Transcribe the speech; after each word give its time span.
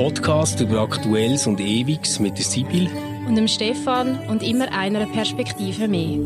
Podcast 0.00 0.58
über 0.60 0.80
Aktuelles 0.80 1.46
und 1.46 1.60
Ewiges 1.60 2.20
mit 2.20 2.38
der 2.38 2.44
Sibyl 2.46 2.88
und 3.28 3.34
dem 3.34 3.46
Stefan 3.46 4.18
und 4.30 4.42
immer 4.42 4.72
einer 4.72 5.04
Perspektive 5.04 5.88
mehr. 5.88 6.20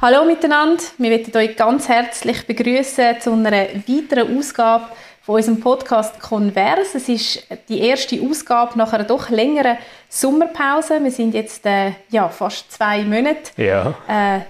Hallo 0.00 0.24
miteinander, 0.24 0.82
wir 0.96 1.10
möchten 1.10 1.36
euch 1.36 1.54
ganz 1.54 1.86
herzlich 1.86 2.46
begrüßen 2.46 3.20
zu 3.20 3.32
einer 3.32 3.50
weiteren 3.50 4.38
Ausgabe 4.38 4.86
von 5.20 5.34
unserem 5.34 5.60
Podcast 5.60 6.18
Converse. 6.18 6.96
Es 6.96 7.10
ist 7.10 7.46
die 7.68 7.80
erste 7.80 8.22
Ausgabe 8.22 8.78
nach 8.78 8.94
einer 8.94 9.04
doch 9.04 9.28
längeren 9.28 9.76
Sommerpause. 10.08 10.98
Wir 11.02 11.10
sind 11.10 11.34
jetzt 11.34 11.66
äh, 11.66 11.92
ja, 12.08 12.30
fast 12.30 12.72
zwei 12.72 13.02
Monate 13.02 13.52
ja. 13.58 13.94
äh, 14.08 14.40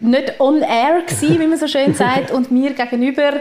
nicht 0.00 0.40
on 0.40 0.62
air 0.62 1.02
gewesen, 1.02 1.40
wie 1.40 1.46
man 1.46 1.58
so 1.58 1.66
schön 1.66 1.94
sagt, 1.94 2.30
und 2.30 2.50
mir 2.50 2.72
gegenüber 2.72 3.32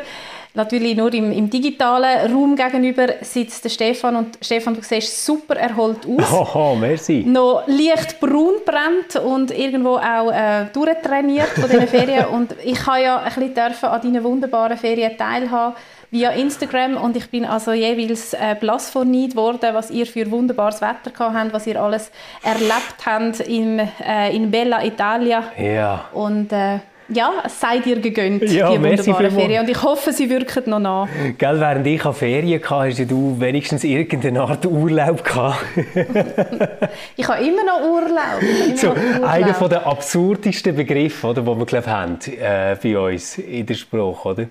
natürlich 0.54 0.98
nur 0.98 1.13
im, 1.13 1.31
im, 1.31 1.50
digitalen 1.50 2.31
Raum 2.31 2.55
gegenüber 2.55 3.08
sitzt 3.22 3.63
der 3.63 3.70
Stefan 3.70 4.16
und 4.16 4.38
Stefan, 4.41 4.76
du 4.76 4.81
siehst 4.81 5.26
super 5.26 5.55
erholt 5.55 6.05
aus. 6.05 6.31
Oh, 6.34 6.48
oh 6.59 6.76
merci. 6.76 7.23
Noch 7.26 7.64
leicht 7.67 8.20
braun 8.20 8.55
brennt 8.66 9.16
und 9.23 9.52
irgendwo 9.52 9.98
auch 9.98 10.31
äh, 10.31 10.66
durchtrainiert 10.73 11.50
von 11.50 11.70
diesen 11.70 11.88
Ferien 11.88 12.26
und 12.26 12.55
ich 12.64 12.86
habe 12.86 13.02
ja 13.02 13.17
ein 13.17 13.34
bisschen 13.34 13.89
an 13.89 14.02
deinen 14.02 14.23
wunderbaren 14.23 14.78
Ferien 14.78 15.17
teilhaben 15.17 15.76
via 16.12 16.31
Instagram 16.31 16.98
und 16.98 17.16
ich 17.16 17.30
bin 17.30 17.45
also 17.45 17.73
jeweils 17.73 18.34
äh, 18.34 18.55
blass 18.59 18.90
vor 18.90 19.05
Neid 19.05 19.36
worden, 19.36 19.73
was 19.73 19.91
ihr 19.91 20.05
für 20.05 20.30
wunderbares 20.31 20.81
Wetter 20.81 21.12
gehabt 21.12 21.36
habt, 21.36 21.54
was 21.54 21.67
ihr 21.67 21.81
alles 21.81 22.12
erlebt 22.44 23.05
habt 23.05 23.40
in, 23.41 23.80
äh, 23.80 24.36
in 24.36 24.50
Bella 24.50 24.84
Italia. 24.84 25.44
Ja. 25.58 26.09
Und 26.14 26.52
äh, 26.52 26.80
ja, 27.09 27.44
es 27.45 27.59
sei 27.59 27.80
dir 27.80 28.00
gegönnt, 28.00 28.44
ja, 28.44 28.72
die 28.72 28.81
wunderbaren 28.81 29.31
Ferien. 29.31 29.64
Und 29.64 29.70
ich 29.70 29.81
hoffe, 29.81 30.14
sie 30.14 30.30
wirken 30.30 30.70
noch 30.70 30.80
nach. 30.80 31.08
Gell, 31.38 31.59
während 31.59 31.88
ich 31.88 32.06
an 32.06 32.14
Ferien 32.14 32.61
hatte, 32.61 32.89
hast 32.89 33.11
du 33.11 33.39
wenigstens 33.39 33.83
irgendeine 33.83 34.42
Art 34.42 34.66
Urlaub 34.66 35.23
gehabt. 35.23 35.66
ich 37.16 37.28
habe 37.28 37.44
immer 37.44 37.64
noch 37.64 37.81
Urlaub. 37.81 38.42
Immer 38.42 38.78
so, 38.78 38.88
noch 38.88 38.98
Urlaub. 38.98 39.30
Einer 39.30 39.70
der 39.70 39.88
absurdesten 39.88 40.75
Begriffe, 40.75 41.28
oder, 41.28 41.42
die 41.42 41.48
wir 41.48 41.66
glaub, 41.66 41.88
haben 41.88 42.17
äh, 42.39 42.75
bei 42.81 42.98
uns 42.98 43.38
in 43.38 43.66
der 43.66 43.76
Sprache. 43.76 44.30
Oder? 44.30 44.44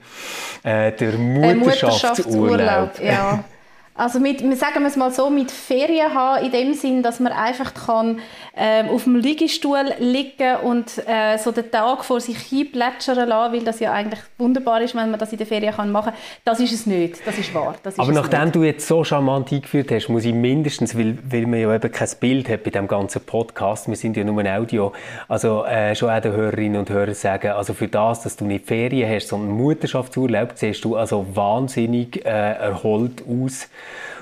Äh, 0.63 0.93
der 0.93 1.13
Mutterschaftsurlaub. 1.13 1.45
Äh, 1.45 1.55
Mutterschaftsurlaub 1.55 2.91
ja. 3.03 3.45
Also 3.99 4.21
mit, 4.21 4.39
sagen 4.57 4.81
wir 4.81 4.87
es 4.87 4.97
mal 4.97 5.11
so, 5.11 5.29
mit 5.29 5.51
Ferien 5.51 6.15
haben, 6.15 6.45
in 6.45 6.53
dem 6.53 6.73
Sinn, 6.73 7.03
dass 7.03 7.19
man 7.19 7.33
einfach 7.33 7.75
kann, 7.75 8.21
äh, 8.55 8.85
auf 8.89 9.05
dem 9.05 9.17
Liegestuhl 9.17 9.93
liegen 9.99 10.57
und 10.63 11.03
äh, 11.07 11.37
so 11.37 11.51
den 11.51 11.69
Tag 11.69 12.05
vor 12.05 12.21
sich 12.21 12.39
hin 12.39 12.71
plätschern 12.71 13.29
lassen, 13.29 13.55
weil 13.55 13.65
das 13.65 13.81
ja 13.81 13.93
eigentlich 13.93 14.21
wunderbar 14.39 14.81
ist, 14.83 14.95
wenn 14.95 15.11
man 15.11 15.19
das 15.19 15.33
in 15.33 15.39
der 15.39 15.49
Ferien 15.49 15.75
kann 15.75 15.91
machen 15.91 16.13
kann. 16.13 16.21
Das 16.45 16.61
ist 16.61 16.73
es 16.73 16.87
nicht, 16.87 17.27
das 17.27 17.39
ist 17.39 17.53
wahr. 17.53 17.75
Das 17.83 17.95
ist 17.95 18.01
Aber 18.01 18.13
nachdem 18.13 18.45
nicht. 18.45 18.55
du 18.55 18.63
jetzt 18.63 18.87
so 18.87 19.03
charmant 19.03 19.53
eingeführt 19.53 19.91
hast, 19.91 20.09
muss 20.09 20.25
ich 20.25 20.35
mindestens, 20.35 20.97
weil, 20.97 21.19
weil 21.29 21.47
man 21.47 21.61
ja 21.61 21.75
eben 21.75 21.91
kein 21.91 22.09
Bild 22.21 22.49
hat 22.49 22.63
bei 22.63 22.71
diesem 22.71 22.87
ganzen 22.87 23.23
Podcast, 23.23 23.89
wir 23.89 23.97
sind 23.97 24.17
ja 24.17 24.23
nur 24.23 24.39
ein 24.41 24.47
Audio, 24.47 24.93
also 25.27 25.65
äh, 25.65 25.97
schon 25.97 26.11
auch 26.11 26.21
den 26.21 26.33
Hörerinnen 26.33 26.79
und 26.79 26.91
Hörern 26.91 27.15
sagen, 27.15 27.51
also 27.51 27.75
für 27.75 27.89
das, 27.89 28.23
dass 28.23 28.37
du 28.37 28.45
nicht 28.45 28.67
Ferien 28.67 29.11
hast, 29.13 29.27
sondern 29.27 29.57
Mutterschaftsurlaub, 29.57 30.53
siehst 30.55 30.85
du 30.85 30.95
also 30.95 31.27
wahnsinnig 31.35 32.25
äh, 32.25 32.29
erholt 32.29 33.25
aus. 33.29 33.69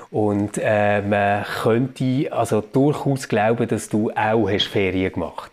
Und 0.09 0.57
äh, 0.57 1.01
man 1.01 1.43
könnte 1.43 2.31
also 2.31 2.61
durchaus 2.61 3.27
glauben, 3.27 3.67
dass 3.67 3.89
du 3.89 4.09
auch 4.11 4.49
hast 4.49 4.67
Ferien 4.67 5.11
gemacht 5.11 5.51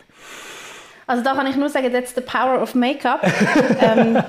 Also 1.07 1.23
da 1.23 1.33
kann 1.33 1.47
ich 1.47 1.57
nur 1.57 1.69
sagen, 1.69 1.91
that's 1.91 2.15
the 2.15 2.21
power 2.21 2.61
of 2.61 2.73
Make-up. 2.73 3.21
ähm, 3.81 4.23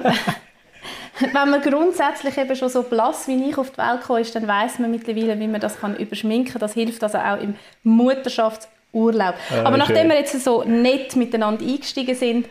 wenn 1.33 1.51
man 1.51 1.61
grundsätzlich 1.63 2.37
eben 2.39 2.57
schon 2.57 2.69
so 2.69 2.83
blass 2.83 3.29
wie 3.29 3.51
ich 3.51 3.57
auf 3.57 3.71
die 3.71 3.79
Welt 3.79 4.01
gekommen 4.01 4.23
ist, 4.23 4.35
dann 4.35 4.47
weiß 4.47 4.81
man 4.81 4.91
mittlerweile, 4.91 5.39
wie 5.39 5.49
man 5.49 5.61
das 5.61 5.81
kann 5.81 5.97
überschminken 5.97 6.53
kann. 6.53 6.61
Das 6.61 6.75
hilft 6.75 7.03
also 7.03 7.19
auch 7.19 7.41
im 7.41 7.55
Mutterschaftsurlaub. 7.85 9.35
Ah, 9.51 9.63
Aber 9.65 9.77
nachdem 9.77 9.97
schön. 9.97 10.09
wir 10.09 10.17
jetzt 10.17 10.43
so 10.43 10.65
nett 10.65 11.15
miteinander 11.17 11.65
eingestiegen 11.65 12.15
sind, 12.15 12.49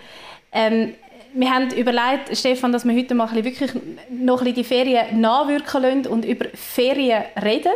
ähm, 0.51 0.93
wir 1.35 1.49
haben 1.49 1.69
überlegt, 1.71 2.35
Stefan, 2.35 2.71
dass 2.71 2.85
wir 2.85 2.95
heute 2.95 3.13
mal 3.13 3.27
ein 3.27 3.43
wirklich 3.43 3.71
noch 4.09 4.39
ein 4.39 4.45
bisschen 4.45 4.53
die 4.55 4.63
Ferien 4.63 5.19
nachwirken 5.19 5.81
lassen 5.81 6.07
und 6.07 6.23
über 6.23 6.45
Ferien 6.53 7.23
reden. 7.43 7.73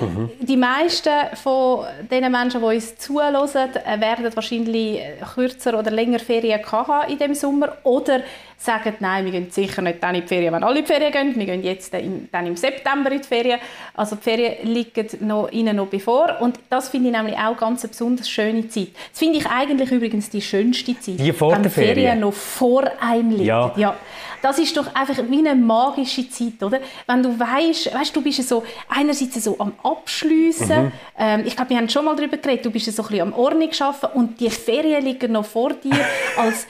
Mhm. 0.00 0.30
Die 0.40 0.56
meisten 0.56 1.10
von 1.34 1.84
den 2.10 2.32
Menschen, 2.32 2.60
die 2.60 2.66
uns 2.66 2.96
zuhören, 2.96 3.74
werden 3.98 4.34
wahrscheinlich 4.34 5.02
kürzer 5.34 5.78
oder 5.78 5.90
länger 5.90 6.18
Ferien 6.18 6.60
haben 6.64 7.10
in 7.10 7.18
diesem 7.18 7.34
Sommer 7.34 7.76
oder 7.84 8.22
sagen, 8.64 8.94
nein, 9.00 9.24
wir 9.24 9.32
gehen 9.32 9.50
sicher 9.50 9.82
nicht 9.82 10.02
dann 10.02 10.14
in 10.14 10.22
die 10.22 10.26
Ferien, 10.26 10.52
wenn 10.52 10.64
alle 10.64 10.78
in 10.78 10.84
die 10.84 10.92
Ferien 10.92 11.12
gehen. 11.12 11.34
Wir 11.36 11.46
gehen 11.46 11.62
jetzt 11.62 11.92
dann 11.92 12.46
im 12.46 12.56
September 12.56 13.10
in 13.12 13.20
die 13.20 13.28
Ferien. 13.28 13.60
Also 13.94 14.16
die 14.16 14.22
Ferien 14.22 14.66
liegen 14.66 15.08
noch, 15.20 15.50
ihnen 15.50 15.76
noch 15.76 15.86
bevor. 15.86 16.36
Und 16.40 16.58
das 16.70 16.88
finde 16.88 17.10
ich 17.10 17.16
nämlich 17.16 17.36
auch 17.36 17.56
ganz 17.56 17.82
eine 17.82 17.90
besonders 17.90 18.28
schöne 18.28 18.68
Zeit. 18.68 18.88
Das 19.10 19.18
finde 19.18 19.38
ich 19.38 19.46
eigentlich 19.46 19.90
übrigens 19.90 20.30
die 20.30 20.42
schönste 20.42 20.98
Zeit. 20.98 21.18
Die 21.18 21.32
vor 21.32 21.52
wenn 21.52 21.62
der 21.62 21.70
Ferien 21.70 21.94
Ferien 21.94 22.20
noch 22.20 22.32
vor 22.32 22.84
einem 23.00 23.30
liegen. 23.30 23.44
Ja. 23.44 23.72
ja. 23.76 23.96
Das 24.42 24.58
ist 24.58 24.76
doch 24.76 24.94
einfach 24.94 25.16
wie 25.30 25.38
eine 25.38 25.54
magische 25.54 26.28
Zeit, 26.28 26.62
oder? 26.62 26.80
Wenn 27.06 27.22
du 27.22 27.38
weißt, 27.38 27.94
weißt 27.94 28.14
du 28.14 28.20
bist 28.22 28.46
so 28.46 28.62
einerseits 28.88 29.42
so 29.42 29.58
am 29.58 29.72
Abschliessen. 29.82 30.86
Mhm. 30.86 30.92
Ähm, 31.18 31.42
ich 31.46 31.56
glaube, 31.56 31.70
wir 31.70 31.78
haben 31.78 31.88
schon 31.88 32.04
mal 32.04 32.14
darüber 32.14 32.36
geredet. 32.36 32.66
Du 32.66 32.70
bist 32.70 32.84
so 32.84 33.02
ein 33.02 33.08
bisschen 33.08 33.22
am 33.22 33.32
Ordnung 33.32 33.72
schaffen 33.72 34.10
und 34.12 34.38
die 34.38 34.50
Ferien 34.50 35.02
liegen 35.02 35.32
noch 35.32 35.46
vor 35.46 35.72
dir 35.72 35.96
als 36.36 36.66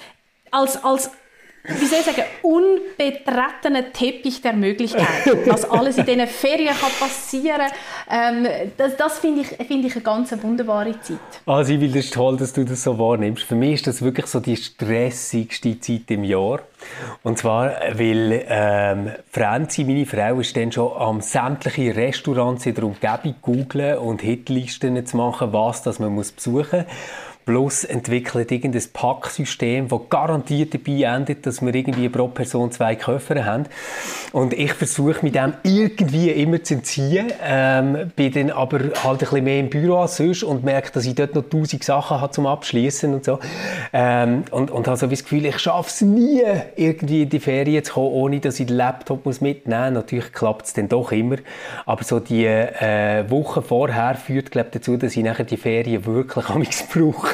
als, 0.54 0.84
als 0.84 1.10
wie 1.66 1.86
soll 1.86 2.00
ich 2.00 2.04
sagen, 2.04 2.24
unbetretenen 2.42 3.90
Teppich 3.94 4.42
der 4.42 4.52
Möglichkeiten. 4.52 5.46
Was 5.46 5.64
alles 5.70 5.96
in 5.96 6.04
diesen 6.04 6.26
Ferien 6.26 6.74
kann 6.74 6.90
passieren 7.00 7.70
kann. 8.06 8.44
Ähm, 8.44 8.70
das 8.76 8.96
das 8.96 9.18
finde 9.18 9.40
ich, 9.40 9.48
find 9.66 9.84
ich 9.84 9.94
eine 9.94 10.02
ganz 10.02 10.30
wunderbare 10.42 11.00
Zeit. 11.00 11.18
Also, 11.46 11.72
ich 11.72 11.80
will 11.80 11.88
das 11.88 12.04
ist 12.04 12.14
toll, 12.14 12.36
dass 12.36 12.52
du 12.52 12.64
das 12.64 12.82
so 12.82 12.98
wahrnimmst. 12.98 13.44
Für 13.44 13.54
mich 13.54 13.74
ist 13.74 13.86
das 13.86 14.02
wirklich 14.02 14.26
so 14.26 14.40
die 14.40 14.56
stressigste 14.56 15.80
Zeit 15.80 16.10
im 16.10 16.24
Jahr. 16.24 16.60
Und 17.22 17.38
zwar, 17.38 17.70
weil 17.94 18.44
ähm, 18.46 19.12
Franzi, 19.30 19.84
meine 19.84 20.04
Frau, 20.04 20.40
ist 20.40 20.54
dann 20.56 20.70
schon 20.70 20.92
am 20.92 21.22
sämtliche 21.22 21.96
Restaurants 21.96 22.66
in 22.66 22.74
der 22.74 22.84
Umgebung 22.84 23.36
googeln 23.40 23.98
und 23.98 24.20
Hitlisten 24.20 25.06
zu 25.06 25.16
machen, 25.16 25.52
was 25.54 25.82
das 25.82 25.98
man 25.98 26.14
muss 26.14 26.30
besuchen 26.30 26.80
muss. 26.80 27.33
Plus 27.44 27.84
entwickelt 27.84 28.50
irgendein 28.50 28.82
Packsystem, 28.92 29.88
das 29.88 30.00
garantiert 30.08 30.72
dabei 30.72 31.02
endet, 31.02 31.44
dass 31.46 31.60
wir 31.60 31.74
irgendwie 31.74 32.08
pro 32.08 32.28
Person 32.28 32.72
zwei 32.72 32.96
Koffer 32.96 33.44
haben. 33.44 33.64
Und 34.32 34.54
ich 34.54 34.72
versuche 34.72 35.18
mit 35.22 35.34
dem 35.34 35.52
irgendwie 35.62 36.30
immer 36.30 36.62
zu 36.62 36.74
entziehen, 36.74 37.30
ähm, 37.42 38.12
bin 38.16 38.32
dann 38.32 38.50
aber 38.50 38.78
halt 38.78 39.04
ein 39.04 39.18
bisschen 39.18 39.44
mehr 39.44 39.60
im 39.60 39.68
Büro 39.68 39.98
als 39.98 40.16
sonst 40.16 40.42
und 40.42 40.64
merke, 40.64 40.90
dass 40.92 41.04
ich 41.04 41.14
dort 41.14 41.34
noch 41.34 41.44
tausend 41.48 41.84
Sachen 41.84 42.20
habe 42.20 42.32
zum 42.32 42.46
Abschließen 42.46 43.12
und 43.12 43.24
so. 43.24 43.38
Ähm, 43.92 44.44
und, 44.50 44.70
und 44.70 44.86
habe 44.86 44.96
so 44.96 45.06
das 45.06 45.22
Gefühl, 45.22 45.44
ich 45.46 45.58
schaffe 45.58 45.88
es 45.88 46.00
nie, 46.00 46.42
irgendwie 46.76 47.22
in 47.22 47.28
die 47.28 47.40
Ferien 47.40 47.84
zu 47.84 47.94
kommen, 47.94 48.12
ohne 48.12 48.40
dass 48.40 48.58
ich 48.58 48.66
den 48.66 48.76
Laptop 48.76 49.26
mitnehmen 49.26 49.94
muss. 49.94 50.02
Natürlich 50.02 50.32
klappt 50.32 50.66
es 50.66 50.72
dann 50.72 50.88
doch 50.88 51.12
immer. 51.12 51.36
Aber 51.84 52.04
so 52.04 52.20
die 52.20 52.46
äh, 52.46 53.28
Woche 53.28 53.62
vorher 53.62 54.14
führt, 54.14 54.50
glaube 54.50 54.70
dazu, 54.72 54.96
dass 54.96 55.16
ich 55.16 55.22
nachher 55.22 55.44
die 55.44 55.56
Ferien 55.56 56.06
wirklich 56.06 56.44
brauche. 56.92 57.33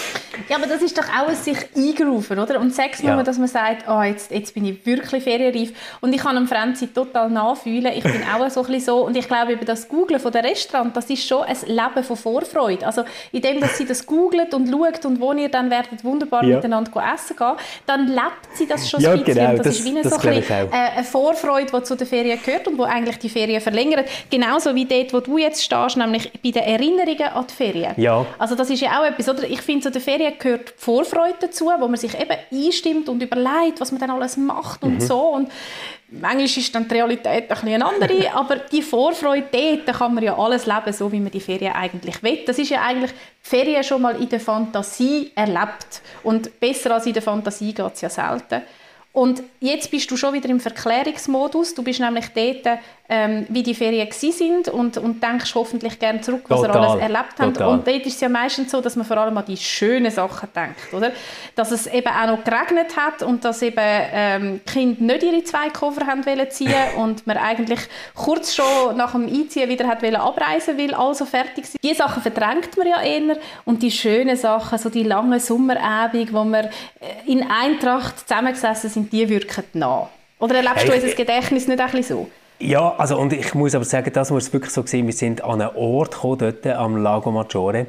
Ja, 0.51 0.57
aber 0.57 0.67
das 0.67 0.81
ist 0.81 0.97
doch 0.97 1.05
auch 1.05 1.29
ein 1.29 1.35
sich 1.37 1.57
eingerufen, 1.77 2.37
oder? 2.37 2.59
Und 2.59 2.75
sechs 2.75 3.01
ja. 3.01 3.23
dass 3.23 3.37
man 3.37 3.47
sagt, 3.47 3.85
oh, 3.87 4.01
jetzt, 4.01 4.31
jetzt 4.31 4.53
bin 4.53 4.65
ich 4.65 4.85
wirklich 4.85 5.23
ferienreif. 5.23 5.71
Und 6.01 6.11
ich 6.11 6.19
kann 6.19 6.35
am 6.35 6.45
Franzi 6.45 6.87
total 6.87 7.29
nachfühlen. 7.29 7.93
Ich 7.95 8.03
bin 8.03 8.21
auch 8.23 8.49
so 8.49 8.59
ein 8.59 8.65
bisschen 8.65 8.81
so. 8.81 9.05
Und 9.05 9.15
ich 9.15 9.29
glaube, 9.29 9.53
eben 9.53 9.65
das 9.65 9.87
Googlen 9.87 10.19
von 10.19 10.29
der 10.33 10.43
Restaurant, 10.43 10.93
das 10.97 11.09
ist 11.09 11.25
schon 11.25 11.43
ein 11.43 11.55
Leben 11.67 12.03
von 12.03 12.17
Vorfreude. 12.17 12.85
Also, 12.85 13.05
indem 13.31 13.61
dass 13.61 13.77
sie 13.77 13.85
das 13.85 14.05
googelt 14.05 14.53
und 14.53 14.67
schaut 14.67 15.05
und 15.05 15.21
wo 15.21 15.31
ihr 15.31 15.47
dann 15.47 15.71
werdet 15.71 16.03
wunderbar 16.03 16.43
ja. 16.43 16.57
miteinander 16.57 16.91
essen 17.13 17.37
gehen, 17.37 17.53
dann 17.85 18.07
lebt 18.07 18.55
sie 18.55 18.67
das 18.67 18.89
schon 18.89 18.99
ja, 18.99 19.13
ein 19.13 19.23
bisschen. 19.23 19.35
Genau, 19.35 19.55
das, 19.55 19.67
das, 19.67 19.79
ist 19.79 19.85
wie 19.85 19.89
eine, 19.91 20.09
so 20.09 20.17
ein 20.17 20.35
bisschen, 20.35 20.69
äh, 20.69 20.75
eine 20.97 21.03
Vorfreude, 21.05 21.71
die 21.71 21.83
zu 21.83 21.95
den 21.95 22.07
Ferien 22.07 22.37
gehört 22.43 22.67
und 22.67 22.77
wo 22.77 22.83
eigentlich 22.83 23.19
die 23.19 23.29
Ferien 23.29 23.61
verlängert. 23.61 24.09
Genauso 24.29 24.75
wie 24.75 24.83
dort, 24.83 25.13
wo 25.13 25.21
du 25.21 25.37
jetzt 25.37 25.63
stehst, 25.63 25.95
nämlich 25.95 26.29
bei 26.43 26.51
den 26.51 26.63
Erinnerungen 26.63 27.29
an 27.33 27.45
die 27.49 27.53
Ferien. 27.53 27.93
Ja. 27.95 28.25
Also 28.37 28.55
das 28.55 28.69
ist 28.69 28.81
ja 28.81 28.99
auch 28.99 29.05
etwas, 29.05 29.29
oder? 29.29 29.43
Ich 29.43 29.61
finde, 29.61 29.83
zu 29.83 29.91
den 29.91 30.01
Ferien 30.01 30.40
gehört 30.41 30.69
die 30.69 30.73
Vorfreude 30.75 31.35
dazu, 31.39 31.65
wo 31.65 31.87
man 31.87 31.95
sich 31.95 32.13
eben 32.19 32.37
einstimmt 32.51 33.07
und 33.07 33.23
überlegt, 33.23 33.79
was 33.79 33.91
man 33.91 34.01
dann 34.01 34.11
alles 34.11 34.35
macht 34.35 34.83
und 34.83 34.95
mhm. 34.95 35.01
so. 35.01 35.19
Und 35.19 35.49
manchmal 36.09 36.45
ist 36.45 36.75
dann 36.75 36.87
die 36.87 36.95
Realität 36.95 37.43
ein 37.43 37.47
bisschen 37.47 37.69
eine 37.69 37.85
andere, 37.85 38.31
aber 38.33 38.57
die 38.57 38.81
Vorfreude 38.81 39.47
dort, 39.51 39.87
da 39.87 39.93
kann 39.93 40.13
man 40.13 40.23
ja 40.23 40.37
alles 40.37 40.65
leben, 40.65 40.91
so 40.91 41.11
wie 41.11 41.19
man 41.19 41.31
die 41.31 41.39
Ferien 41.39 41.73
eigentlich 41.73 42.21
will. 42.23 42.39
Das 42.45 42.59
ist 42.59 42.69
ja 42.69 42.81
eigentlich 42.81 43.11
die 43.11 43.49
Ferien 43.49 43.83
schon 43.83 44.01
mal 44.01 44.21
in 44.21 44.27
der 44.27 44.39
Fantasie 44.39 45.31
erlebt. 45.35 46.01
Und 46.23 46.59
besser 46.59 46.95
als 46.95 47.05
in 47.05 47.13
der 47.13 47.21
Fantasie 47.21 47.73
geht 47.73 47.93
es 47.93 48.01
ja 48.01 48.09
selten. 48.09 48.61
Und 49.13 49.43
jetzt 49.59 49.91
bist 49.91 50.09
du 50.09 50.15
schon 50.15 50.33
wieder 50.33 50.49
im 50.49 50.59
Verklärungsmodus. 50.59 51.73
Du 51.75 51.83
bist 51.83 51.99
nämlich 51.99 52.27
dort 52.33 52.79
ähm, 53.11 53.45
wie 53.49 53.61
die 53.61 53.75
Ferien 53.75 54.07
sind 54.09 54.69
und, 54.69 54.97
und 54.97 55.21
denkst 55.21 55.53
hoffentlich 55.53 55.99
gerne 55.99 56.21
zurück, 56.21 56.43
was 56.47 56.61
Total. 56.61 56.75
ihr 56.75 56.89
alles 56.89 57.01
erlebt 57.01 57.33
habt. 57.37 57.57
Total. 57.57 57.67
Und 57.67 57.85
dort 57.85 58.05
ist 58.05 58.15
es 58.15 58.21
ja 58.21 58.29
meistens 58.29 58.71
so, 58.71 58.79
dass 58.79 58.95
man 58.95 59.05
vor 59.05 59.17
allem 59.17 59.37
an 59.37 59.43
die 59.45 59.57
schönen 59.57 60.09
Sachen 60.09 60.47
denkt, 60.55 60.93
oder? 60.93 61.11
Dass 61.53 61.71
es 61.71 61.87
eben 61.87 62.07
auch 62.07 62.27
noch 62.27 62.43
geregnet 62.45 62.95
hat 62.95 63.21
und 63.21 63.43
dass 63.43 63.61
eben 63.63 63.75
ähm, 63.79 64.61
die 64.65 64.71
Kinder 64.71 65.03
nicht 65.13 65.23
ihre 65.23 65.43
zwei 65.43 65.69
Koffer 65.69 66.07
haben 66.07 66.25
wollen 66.25 66.49
ziehen 66.51 66.73
und 66.97 67.27
man 67.27 67.35
eigentlich 67.35 67.81
kurz 68.15 68.55
schon 68.55 68.95
nach 68.95 69.11
dem 69.11 69.27
Einziehen 69.27 69.67
wieder 69.67 69.87
hat 69.87 70.01
wollen 70.01 70.15
abreisen 70.15 70.77
will, 70.77 70.93
also 70.93 71.25
fertig 71.25 71.65
sind. 71.65 71.83
Die 71.83 71.93
Sachen 71.93 72.21
verdrängt 72.21 72.77
man 72.77 72.87
ja 72.87 73.01
eher 73.01 73.35
und 73.65 73.83
die 73.83 73.91
schönen 73.91 74.37
Sachen, 74.37 74.77
so 74.77 74.89
die 74.89 75.03
langen 75.03 75.41
Sommerabend, 75.41 76.31
wo 76.31 76.45
wir 76.45 76.63
äh, 76.63 76.69
in 77.25 77.45
Eintracht 77.51 78.19
zusammengesessen 78.19 78.89
sind, 78.89 79.11
die 79.11 79.27
wirken 79.27 79.65
nach. 79.73 80.07
Oder 80.39 80.55
erlebst 80.55 80.87
du 80.87 80.93
Hey, 80.93 81.01
unser 81.01 81.13
Gedächtnis 81.13 81.67
nicht 81.67 81.79
ein 81.79 81.91
bisschen 81.91 82.17
so? 82.17 82.31
Ja, 82.61 82.93
also 82.95 83.17
und 83.17 83.33
ich 83.33 83.55
muss 83.55 83.73
aber 83.73 83.85
sagen, 83.85 84.11
das 84.13 84.29
muss 84.29 84.53
wirklich 84.53 84.71
so 84.71 84.85
sehen. 84.85 85.07
Wir 85.07 85.13
sind 85.13 85.43
an 85.43 85.61
einen 85.61 85.75
Ort 85.75 86.11
gekommen, 86.11 86.37
dort 86.37 86.67
am 86.67 86.95
Lago 86.95 87.31
Maggiore, 87.31 87.87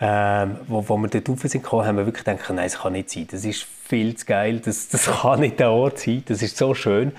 ähm, 0.00 0.56
wo, 0.66 0.82
wo 0.88 0.96
wir 0.96 1.08
dort 1.08 1.28
rauf 1.28 1.42
sind 1.42 1.62
gekommen, 1.62 1.86
haben 1.86 1.98
wir 1.98 2.06
wirklich 2.06 2.24
gedacht, 2.24 2.48
nein, 2.48 2.64
das 2.64 2.78
kann 2.78 2.94
nicht 2.94 3.10
sein. 3.10 3.28
Das 3.30 3.44
ist 3.44 3.66
viel 3.86 4.16
zu 4.16 4.24
geil, 4.24 4.62
das, 4.64 4.88
das 4.88 5.06
kann 5.20 5.40
nicht 5.40 5.60
der 5.60 5.70
Ort 5.70 5.98
sein, 5.98 6.22
das 6.26 6.40
ist 6.40 6.56
so 6.56 6.72
schön. 6.72 7.12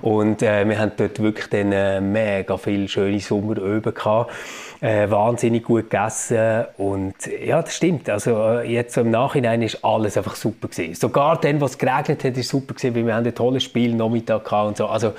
Und 0.00 0.42
äh, 0.42 0.66
wir 0.68 0.78
haben 0.78 0.92
dort 0.96 1.20
wirklich 1.20 1.48
dann 1.48 1.72
äh, 1.72 2.00
mega 2.00 2.56
viele 2.56 2.86
schöne 2.86 3.18
Sommeröben 3.18 3.92
gehabt, 3.92 4.32
äh, 4.80 5.10
wahnsinnig 5.10 5.64
gut 5.64 5.90
gegessen 5.90 6.66
und 6.76 7.14
ja, 7.44 7.62
das 7.62 7.74
stimmt. 7.74 8.08
Also 8.08 8.30
äh, 8.30 8.72
jetzt 8.72 8.96
im 8.96 9.10
Nachhinein 9.10 9.60
ist 9.60 9.84
alles 9.84 10.16
einfach 10.16 10.36
super 10.36 10.68
gewesen. 10.68 10.94
Sogar 10.94 11.40
dann, 11.40 11.60
was 11.60 11.78
geregnet 11.78 12.22
hat, 12.22 12.36
ist 12.36 12.48
super 12.48 12.74
gewesen, 12.74 12.94
weil 12.94 13.06
wir 13.06 13.14
haben 13.16 13.26
ein 13.26 13.34
tolles 13.34 13.64
Spiel 13.64 13.96
Nachmittag 13.96 14.44
gehabt 14.44 14.68
und 14.68 14.76
so. 14.76 14.86
Also 14.86 15.14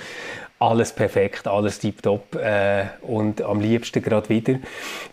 alles 0.58 0.94
perfekt, 0.94 1.48
alles 1.48 1.80
tiptop 1.80 2.36
äh, 2.36 2.86
und 3.02 3.42
am 3.42 3.60
liebsten 3.60 4.02
gerade 4.02 4.30
wieder. 4.30 4.56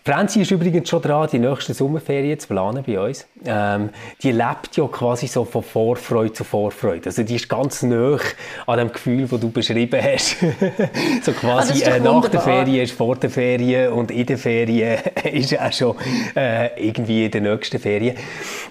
Franzi 0.05 0.41
ist 0.41 0.51
übrigens 0.51 0.89
schon 0.89 1.01
dran, 1.01 1.27
die 1.31 1.39
nächste 1.39 1.73
Sommerferien 1.73 2.39
zu 2.39 2.47
planen 2.47 2.83
bei 2.85 2.99
uns. 2.99 3.27
Ähm, 3.45 3.89
die 4.21 4.31
lebt 4.31 4.77
ja 4.77 4.87
quasi 4.87 5.27
so 5.27 5.43
von 5.43 5.61
Vorfreude 5.61 6.31
zu 6.31 6.43
Vorfreude. 6.45 7.07
Also 7.07 7.23
die 7.23 7.35
ist 7.35 7.49
ganz 7.49 7.83
nah 7.83 8.17
an 8.67 8.77
dem 8.77 8.91
Gefühl, 8.91 9.27
das 9.27 9.39
du 9.39 9.51
beschrieben 9.51 10.01
hast. 10.01 10.37
so 11.23 11.31
Ah, 11.31 11.39
quasi 11.39 11.83
doch 11.83 11.91
äh, 11.91 11.99
nach 11.99 12.29
der. 12.29 12.41
Ferien 12.41 12.83
ist 12.83 12.93
vor 12.93 13.15
der 13.15 13.29
Ferien 13.29 13.91
und 13.91 14.11
in 14.11 14.25
der 14.25 14.37
Ferien 14.37 14.99
ist 15.31 15.59
auch 15.59 15.73
schon 15.73 15.95
äh, 16.35 16.87
irgendwie 16.87 17.25
in 17.25 17.31
der 17.31 17.41
nächsten 17.41 17.79
Ferien. 17.79 18.15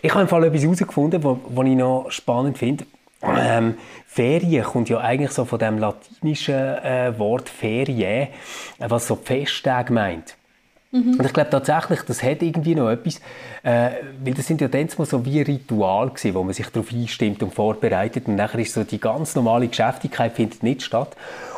Ich 0.01 0.11
habe 0.11 0.23
im 0.23 0.29
Fall 0.29 0.45
etwas 0.45 0.63
herausgefunden, 0.63 1.23
was 1.23 1.67
ich 1.67 1.77
noch 1.77 2.11
spannend 2.11 2.59
finde. 2.59 2.85
Ähm, 3.23 3.75
Ferien 4.07 4.65
kommt 4.65 4.89
ja 4.89 4.99
eigentlich 4.99 5.31
so 5.31 5.45
von 5.45 5.59
dem 5.59 5.79
latinischen 5.79 6.55
äh, 6.55 7.19
Wort 7.19 7.49
Ferie, 7.49 8.05
äh, 8.05 8.29
was 8.79 9.07
so 9.07 9.17
Festtage 9.17 9.93
meint. 9.93 10.37
Und 10.95 11.25
ich 11.25 11.33
glaube 11.33 11.49
tatsächlich, 11.49 12.03
das 12.03 12.23
hat 12.23 12.43
irgendwie 12.43 12.75
noch 12.75 12.91
etwas, 12.91 13.19
äh, 13.63 13.93
weil 14.23 14.35
das 14.35 14.47
sind 14.47 14.61
ja 14.61 14.69
dann 14.69 14.89
mal 14.99 15.07
so 15.07 15.25
wie 15.25 15.41
Ritual 15.41 16.11
gewesen, 16.11 16.35
wo 16.35 16.43
man 16.43 16.53
sich 16.53 16.69
darauf 16.69 16.93
einstimmt 16.93 17.43
und 17.43 17.55
vorbereitet 17.55 18.29
und 18.29 18.37
nachher 18.37 18.59
ist 18.59 18.75
so 18.75 18.85
die 18.85 19.01
ganz 19.01 19.35
normale 19.35 19.69
Geschäftigkeit 19.69 20.35
findet 20.35 20.63
nicht 20.63 20.83
statt. 20.83 21.17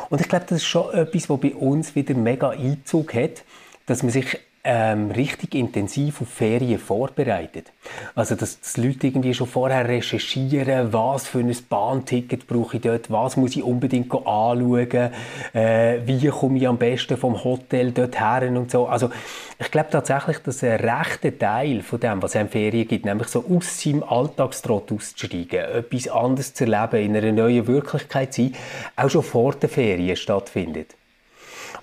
Und 0.09 0.21
ich 0.21 0.29
glaube, 0.29 0.45
das 0.47 0.59
ist 0.59 0.65
schon 0.65 0.93
etwas, 0.93 1.29
was 1.29 1.39
bei 1.41 1.53
uns 1.53 1.95
wieder 1.95 2.13
mega 2.13 2.51
Einzug 2.51 3.13
hat, 3.13 3.43
dass 3.87 4.03
man 4.03 4.11
sich 4.13 4.39
ähm, 4.65 5.11
richtig 5.11 5.53
intensiv 5.53 6.21
auf 6.21 6.27
Ferien 6.27 6.79
vorbereitet. 6.79 7.71
Also, 8.15 8.33
dass, 8.35 8.59
dass 8.59 8.77
Leute 8.77 9.07
irgendwie 9.07 9.33
schon 9.35 9.45
vorher 9.45 9.87
recherchieren, 9.87 10.91
was 10.91 11.27
für 11.27 11.39
ein 11.39 11.55
Bahnticket 11.69 12.47
brauche 12.47 12.77
ich 12.77 12.83
dort, 12.83 13.11
was 13.11 13.37
muss 13.37 13.55
ich 13.55 13.63
unbedingt 13.63 14.11
anschauen, 14.11 15.11
äh, 15.53 15.99
wie 16.05 16.27
komme 16.29 16.57
ich 16.57 16.67
am 16.67 16.77
besten 16.77 17.15
vom 17.15 17.43
Hotel 17.43 17.91
dort 17.91 18.19
her 18.19 18.49
und 18.49 18.71
so. 18.71 18.87
Also, 18.87 19.11
ich 19.59 19.69
glaube 19.69 19.89
tatsächlich, 19.91 20.39
dass 20.39 20.63
ein 20.63 20.79
rechter 20.79 21.37
Teil 21.37 21.83
von 21.83 21.99
dem, 21.99 22.21
was 22.21 22.33
es 22.33 22.41
in 22.41 22.49
Ferien 22.49 22.87
gibt, 22.87 23.05
nämlich 23.05 23.27
so 23.27 23.45
aus 23.47 23.79
seinem 23.79 24.03
Alltagstrott 24.03 24.91
auszusteigen, 24.91 25.59
etwas 25.59 26.07
anderes 26.07 26.55
zu 26.55 26.65
erleben, 26.65 27.05
in 27.05 27.15
einer 27.15 27.31
neuen 27.31 27.67
Wirklichkeit 27.67 28.33
zu 28.33 28.41
sein, 28.41 28.55
auch 28.95 29.09
schon 29.09 29.23
vor 29.23 29.53
den 29.53 29.69
Ferien 29.69 30.15
stattfindet. 30.15 30.95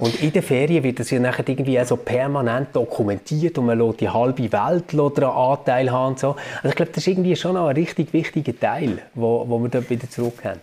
Und 0.03 0.21
in 0.21 0.33
den 0.33 0.43
Ferien 0.43 0.83
wird 0.83 0.99
das 0.99 1.13
ja 1.13 1.21
nachher 1.21 1.49
irgendwie 1.49 1.79
auch 1.79 1.85
so 1.85 1.97
permanent 1.97 2.75
dokumentiert 2.75 3.57
und 3.57 3.67
man 3.67 3.79
lässt 3.79 4.01
die 4.01 4.09
halbe 4.09 4.51
Welt 4.51 4.85
daran 4.93 5.53
Anteil 5.53 5.93
haben 5.93 6.17
so. 6.17 6.35
Also 6.57 6.71
ich 6.71 6.75
glaube, 6.75 6.91
das 6.91 7.05
ist 7.05 7.07
irgendwie 7.07 7.37
schon 7.37 7.55
noch 7.55 7.69
ein 7.69 7.77
richtig 7.77 8.13
wichtiger 8.13 8.59
Teil, 8.59 8.99
wo, 9.15 9.49
wo 9.49 9.61
wir 9.61 9.69
dort 9.69 9.89
wieder 9.89 10.11
zurück 10.11 10.43
haben. 10.43 10.59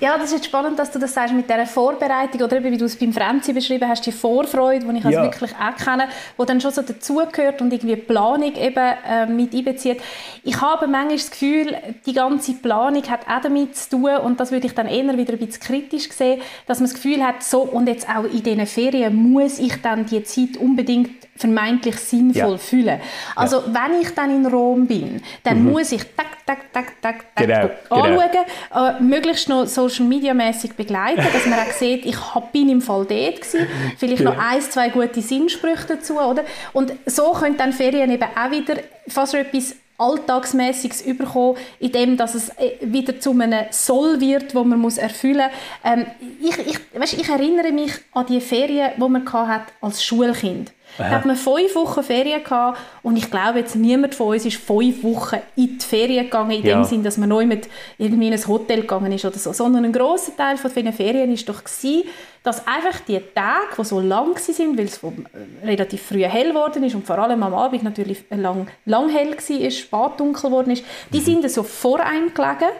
Ja, 0.00 0.16
das 0.18 0.26
ist 0.26 0.32
jetzt 0.32 0.46
spannend, 0.46 0.78
dass 0.78 0.90
du 0.90 0.98
das 0.98 1.14
sagst 1.14 1.32
mit 1.34 1.48
dieser 1.48 1.66
Vorbereitung 1.66 2.40
oder 2.42 2.56
eben, 2.56 2.72
wie 2.72 2.76
du 2.76 2.84
es 2.84 2.96
beim 2.96 3.12
Franzi 3.12 3.52
beschrieben 3.52 3.88
hast, 3.88 4.04
die 4.04 4.12
Vorfreude, 4.12 4.84
die 4.84 4.98
ich 4.98 5.04
also 5.04 5.18
Ja. 5.18 5.22
wirklich 5.24 5.52
auch 5.52 5.76
kenne, 5.82 6.08
die 6.38 6.44
dann 6.46 6.60
schon 6.60 6.72
so 6.72 6.82
dazugehört 6.82 7.62
und 7.62 7.72
irgendwie 7.72 7.94
die 7.94 8.02
Planung 8.02 8.54
eben 8.56 8.76
äh, 9.08 9.26
mit 9.26 9.54
einbezieht. 9.54 10.00
Ich 10.42 10.60
habe 10.60 10.88
manchmal 10.88 11.16
das 11.16 11.30
Gefühl, 11.30 11.76
die 12.06 12.12
ganze 12.12 12.54
Planung 12.54 13.02
hat 13.08 13.20
auch 13.28 13.40
damit 13.40 13.76
zu 13.76 13.90
tun 13.90 14.16
und 14.24 14.40
das 14.40 14.50
würde 14.50 14.66
ich 14.66 14.74
dann 14.74 14.88
eher 14.88 15.16
wieder 15.16 15.32
ein 15.34 15.38
bisschen 15.38 15.62
kritisch 15.62 16.10
sehen, 16.10 16.42
dass 16.66 16.80
man 16.80 16.88
das 16.90 16.94
Gefühl 16.94 17.24
hat, 17.24 17.42
so 17.42 17.62
und 17.62 17.86
jetzt 17.86 18.08
auch 18.08 18.24
in 18.24 18.42
diesen 18.42 18.66
Ferien 18.66 19.14
muss 19.14 19.58
ich 19.58 19.80
dann 19.80 20.04
die 20.06 20.22
Zeit 20.24 20.56
unbedingt 20.58 21.10
vermeintlich 21.36 21.96
sinnvoll 21.96 22.52
Ja. 22.52 22.58
fühlen. 22.58 23.00
Also 23.36 23.62
wenn 23.66 24.00
ich 24.00 24.10
dann 24.14 24.30
in 24.30 24.46
Rom 24.46 24.86
bin, 24.86 25.22
dann 25.44 25.64
muss 25.64 25.92
ich 25.92 26.02
tak, 26.16 26.26
tak, 26.46 26.72
tak, 26.72 27.00
tak, 27.00 27.24
tak 27.34 27.46
Genau, 27.46 27.70
genau. 27.90 28.20
anschauen, 28.20 28.98
äh, 28.98 29.02
möglichst 29.02 29.48
noch 29.48 29.66
Social 29.66 30.04
Media 30.06 30.34
mäßig 30.34 30.74
begleiten, 30.74 31.24
dass 31.32 31.46
man 31.46 31.58
auch 31.58 31.70
sieht, 31.78 32.04
ich 32.06 32.16
hab- 32.34 32.52
bin 32.52 32.68
im 32.68 32.80
Fall 32.82 33.04
dort 33.06 33.40
gewesen, 33.40 33.66
vielleicht 33.98 34.22
noch 34.22 34.34
Genau. 34.34 34.44
ein, 34.46 34.60
zwei 34.60 34.88
gute 34.90 35.20
Sinnsprüche 35.22 35.86
dazu, 35.88 36.18
oder? 36.20 36.44
Und 36.72 36.92
so 37.06 37.32
können 37.32 37.56
dann 37.56 37.72
Ferien 37.72 38.10
eben 38.10 38.22
auch 38.24 38.50
wieder 38.50 38.76
fast 39.08 39.34
etwas 39.34 39.76
Alltagsmäßiges 39.96 41.02
überkommen, 41.02 41.56
in 41.78 41.92
dem, 41.92 42.16
dass 42.16 42.34
es 42.34 42.48
äh, 42.50 42.72
wieder 42.82 43.20
zu 43.20 43.30
einem 43.30 43.66
Soll 43.70 44.20
wird, 44.20 44.54
wo 44.54 44.64
man 44.64 44.78
muss 44.80 44.98
erfüllen 44.98 45.48
muss. 45.82 45.92
Ähm, 45.92 46.06
ich, 46.42 46.58
ich, 46.58 47.00
weißt, 47.00 47.14
ich 47.14 47.28
erinnere 47.28 47.70
mich 47.72 47.92
an 48.12 48.26
die 48.26 48.40
Ferien, 48.40 48.90
die 48.96 49.08
man 49.08 49.32
hatte 49.32 49.72
als 49.80 50.04
Schulkind. 50.04 50.72
Da 50.98 51.08
hat 51.10 51.24
man 51.26 51.34
fünf 51.36 51.74
Wochen 51.74 52.02
Ferien 52.02 52.42
gehabt 52.44 52.78
und 53.02 53.16
ich 53.16 53.30
glaube 53.30 53.58
jetzt 53.58 53.74
niemand 53.74 54.14
von 54.14 54.28
uns 54.28 54.44
ist 54.46 54.56
fünf 54.58 55.02
Wochen 55.02 55.38
in 55.56 55.78
die 55.78 55.84
Ferien 55.84 56.24
gegangen, 56.24 56.52
in 56.52 56.64
Ja. 56.64 56.76
dem 56.76 56.84
Sinn, 56.84 57.02
dass 57.02 57.16
man 57.18 57.28
neu 57.28 57.46
mit 57.46 57.68
irgendwie 57.98 58.28
in 58.28 58.32
ein 58.32 58.46
Hotel 58.46 58.82
gegangen 58.82 59.10
ist 59.12 59.24
oder 59.24 59.38
so, 59.38 59.52
sondern 59.52 59.84
ein 59.84 59.92
grosser 59.92 60.36
Teil 60.36 60.56
von 60.56 60.72
den 60.72 60.92
Ferien 60.92 61.32
ist 61.32 61.48
doch 61.48 61.64
gewesen, 61.64 62.04
dass 62.44 62.66
einfach 62.66 63.00
die 63.00 63.18
Tage, 63.34 63.74
die 63.78 63.84
so 63.84 64.00
lang 64.00 64.38
sind, 64.38 64.76
weil 64.78 64.84
es 64.84 65.00
äh, 65.02 65.66
relativ 65.66 66.02
früh 66.02 66.22
hell 66.24 66.50
geworden 66.50 66.84
ist 66.84 66.94
und 66.94 67.06
vor 67.06 67.18
allem 67.18 67.42
am 67.42 67.54
Abend 67.54 67.82
natürlich 67.82 68.24
lang, 68.30 68.68
lang 68.84 69.08
hell 69.08 69.30
war, 69.32 69.70
spät 69.70 70.20
dunkel 70.20 70.50
geworden 70.50 70.70
ist, 70.70 70.84
die 71.12 71.18
Mhm. 71.20 71.24
sind 71.24 71.50
so 71.50 71.62
vor 71.62 72.00
einem 72.00 72.32
gelegen, 72.34 72.70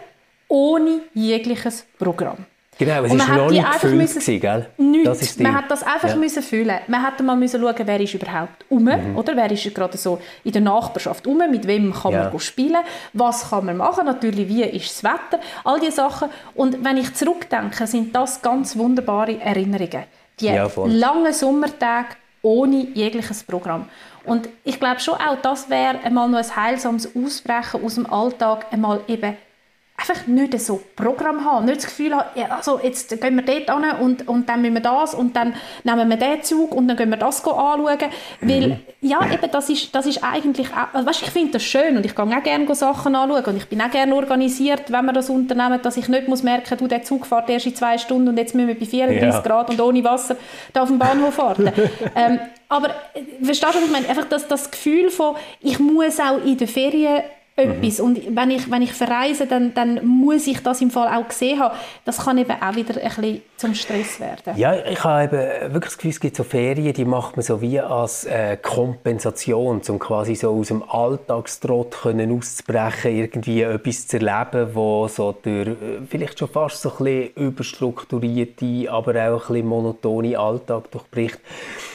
ohne 0.49 1.01
jegliches 1.15 1.85
Programm. 1.99 2.37
Genau, 2.79 3.03
es 3.05 3.11
war 3.11 3.17
man 3.17 3.29
hat 3.29 3.37
noch 3.37 3.51
nicht 3.51 3.73
gefüllt, 3.73 3.95
müssen- 3.97 4.21
gewesen, 4.21 4.41
gell? 4.41 4.67
Nichts. 4.79 5.05
Das 5.09 5.23
ist 5.23 5.41
man 5.41 5.55
hat 5.55 5.71
das 5.71 5.83
einfach 5.83 6.09
Ja. 6.09 6.17
müssen 6.17 6.43
fühlen. 6.43 6.79
Man 6.89 7.05
hätte 7.05 7.23
mal 7.23 7.37
müssen 7.37 7.61
schauen, 7.61 7.75
wer 7.85 8.01
ist 8.01 8.15
überhaupt 8.15 8.65
um, 8.69 8.85
Mhm. 8.85 9.17
oder? 9.17 9.37
Wer 9.37 9.51
ist 9.51 9.75
gerade 9.75 9.97
so 9.97 10.21
in 10.43 10.53
der 10.53 10.63
Nachbarschaft 10.63 11.27
um, 11.27 11.39
mit 11.39 11.67
wem 11.67 11.93
kann 11.93 12.13
Ja. 12.13 12.29
man 12.31 12.41
spielen, 12.41 12.79
was 13.13 13.51
kann 13.51 13.67
man 13.67 13.77
machen, 13.77 14.07
natürlich 14.07 14.49
wie 14.49 14.63
ist 14.65 15.03
das 15.03 15.05
Wetter, 15.05 15.43
all 15.65 15.79
diese 15.79 15.93
Sachen. 15.93 16.29
Und 16.55 16.85
wenn 16.85 16.97
ich 16.97 17.15
zurückdenke, 17.15 17.87
sind 17.87 18.15
das 18.15 18.43
ganz 18.43 18.77
wunderbare 18.77 19.41
Erinnerungen. 19.41 20.05
Die 20.41 20.47
Ja, 20.47 20.69
langen 20.87 21.33
Sommertage 21.33 22.09
ohne 22.43 22.89
jegliches 22.95 23.43
Programm. 23.45 23.87
Und 24.25 24.49
ich 24.65 24.81
glaube 24.81 25.01
schon 25.01 25.15
auch, 25.15 25.37
das 25.43 25.69
wäre 25.71 25.99
einmal 26.03 26.29
noch 26.29 26.39
ein 26.39 26.57
heilsames 26.57 27.09
Ausbrechen 27.15 27.85
aus 27.85 27.95
dem 27.97 28.11
Alltag, 28.11 28.67
einmal 28.71 29.01
eben 29.07 29.37
einfach 30.09 30.27
nicht 30.27 30.59
so 30.61 30.81
Programm 30.97 31.45
haben, 31.45 31.67
nicht 31.67 31.79
das 31.79 31.87
Gefühl 31.87 32.15
haben, 32.15 32.29
ja, 32.35 32.47
also 32.47 32.79
jetzt 32.83 33.09
gehen 33.21 33.37
wir 33.37 33.43
dort 33.43 33.85
hin 33.85 34.01
und, 34.01 34.29
und 34.29 34.49
dann 34.49 34.61
müssen 34.61 34.75
wir 34.75 34.81
das 34.81 35.15
und 35.15 35.35
dann 35.35 35.55
nehmen 35.83 36.09
wir 36.09 36.17
den 36.17 36.43
Zug 36.43 36.75
und 36.75 36.89
dann 36.89 36.97
gehen 36.97 37.11
wir 37.11 37.17
das 37.17 37.45
anschauen, 37.45 37.99
weil 38.41 38.79
ja, 39.01 39.21
eben 39.33 39.51
das 39.51 39.71
ist, 39.71 39.95
das 39.95 40.07
ist 40.07 40.23
eigentlich 40.23 40.69
auch, 40.69 40.95
also, 40.95 41.09
weißt, 41.09 41.23
ich 41.23 41.31
finde 41.31 41.53
das 41.53 41.63
schön 41.63 41.97
und 41.97 42.07
ich 42.07 42.15
gehe 42.15 42.25
auch 42.25 42.43
gerne 42.43 42.75
Sachen 42.75 43.15
anschauen 43.15 43.45
und 43.45 43.57
ich 43.57 43.69
bin 43.69 43.81
auch 43.81 43.91
gerne 43.91 44.15
organisiert, 44.15 44.91
wenn 44.91 45.05
wir 45.07 45.13
das 45.13 45.31
unternehmen, 45.31 45.81
dass 45.83 45.97
ich 45.97 46.09
nicht 46.09 46.29
muss 46.29 46.43
merken, 46.43 46.77
du, 46.77 46.87
der 46.87 47.03
Zug 47.03 47.27
fährt 47.27 47.49
erst 47.49 47.67
in 47.67 47.75
zwei 47.75 47.99
Stunden 47.99 48.29
und 48.29 48.39
jetzt 48.39 48.55
müssen 48.55 48.69
wir 48.69 48.79
bei 48.79 48.87
34 48.87 49.23
Ja. 49.23 49.41
Grad 49.41 49.71
und 49.71 49.81
ohne 49.81 50.05
Wasser 50.05 50.37
da 50.73 50.83
auf 50.83 50.89
dem 50.89 50.99
Bahnhof 50.99 51.39
warten. 51.39 51.71
ähm, 52.17 52.41
aber 52.69 52.89
äh, 53.15 53.45
verstehst 53.45 53.75
du, 53.75 53.79
was 53.79 53.85
ich 53.85 53.91
meine? 53.91 54.09
Einfach 54.09 54.25
das, 54.25 54.49
das 54.49 54.71
Gefühl 54.71 55.11
von, 55.11 55.37
ich 55.61 55.79
muss 55.79 56.19
auch 56.19 56.45
in 56.45 56.57
den 56.57 56.69
Ferien 56.69 57.23
etwas. 57.57 57.99
Mhm. 57.99 58.05
Und 58.05 58.37
wenn 58.37 58.51
ich, 58.51 58.71
wenn 58.71 58.83
ich 58.83 58.93
verreise, 58.93 59.47
dann, 59.47 59.75
dann 59.75 60.05
muss 60.07 60.47
ich 60.47 60.63
das 60.63 60.81
im 60.81 60.91
Fall 60.91 61.09
auch 61.09 61.29
gesehen 61.29 61.61
haben. 61.61 61.75
Das 62.05 62.25
kann 62.25 62.39
eben 62.39 62.51
auch 62.51 62.75
wieder 62.75 63.01
ein 63.01 63.09
bisschen 63.09 63.43
zum 63.57 63.75
Stress 63.75 64.19
werden. 64.19 64.57
Ja, 64.57 64.75
ich 64.85 65.03
habe 65.05 65.25
eben 65.25 65.73
wirklich 65.73 65.93
das 65.93 65.97
Gefühl, 65.99 66.11
es 66.11 66.21
gibt 66.21 66.37
so 66.37 66.45
Ferien, 66.45 66.93
die 66.93 67.05
macht 67.05 67.37
man 67.37 67.45
so 67.45 67.61
wie 67.61 67.79
als 67.79 68.25
äh, 68.25 68.57
Kompensation, 68.57 69.81
um 69.89 69.99
quasi 69.99 70.35
so 70.35 70.51
aus 70.59 70.69
dem 70.69 70.83
Alltagstrott 70.83 71.93
können 72.03 72.37
auszubrechen, 72.37 73.17
irgendwie 73.17 73.63
etwas 73.63 74.09
zu 74.09 74.19
erleben, 74.19 74.75
wo 74.75 75.07
so 75.07 75.35
durch 75.41 75.69
äh, 75.69 75.75
vielleicht 76.09 76.39
schon 76.39 76.49
fast 76.49 76.83
so 76.83 76.91
ein 76.91 77.05
bisschen 77.05 77.31
überstrukturierte, 77.37 78.91
aber 78.91 79.13
auch 79.13 79.43
ein 79.43 79.55
bisschen 79.55 79.67
monotone 79.67 80.39
Alltag 80.39 80.91
durchbricht. 80.91 81.39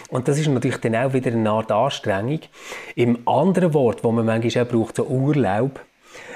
Und 0.09 0.27
das 0.27 0.39
ist 0.39 0.47
natürlich 0.47 0.77
dann 0.77 0.95
auch 0.95 1.13
wieder 1.13 1.31
eine 1.31 1.49
Art 1.49 1.71
Anstrengung. 1.71 2.39
Im 2.95 3.27
anderen 3.27 3.73
Wort, 3.73 4.03
wo 4.03 4.11
man 4.11 4.25
manchmal 4.25 4.65
auch 4.65 4.69
braucht, 4.69 4.95
so 4.95 5.05
Urlaub, 5.05 5.79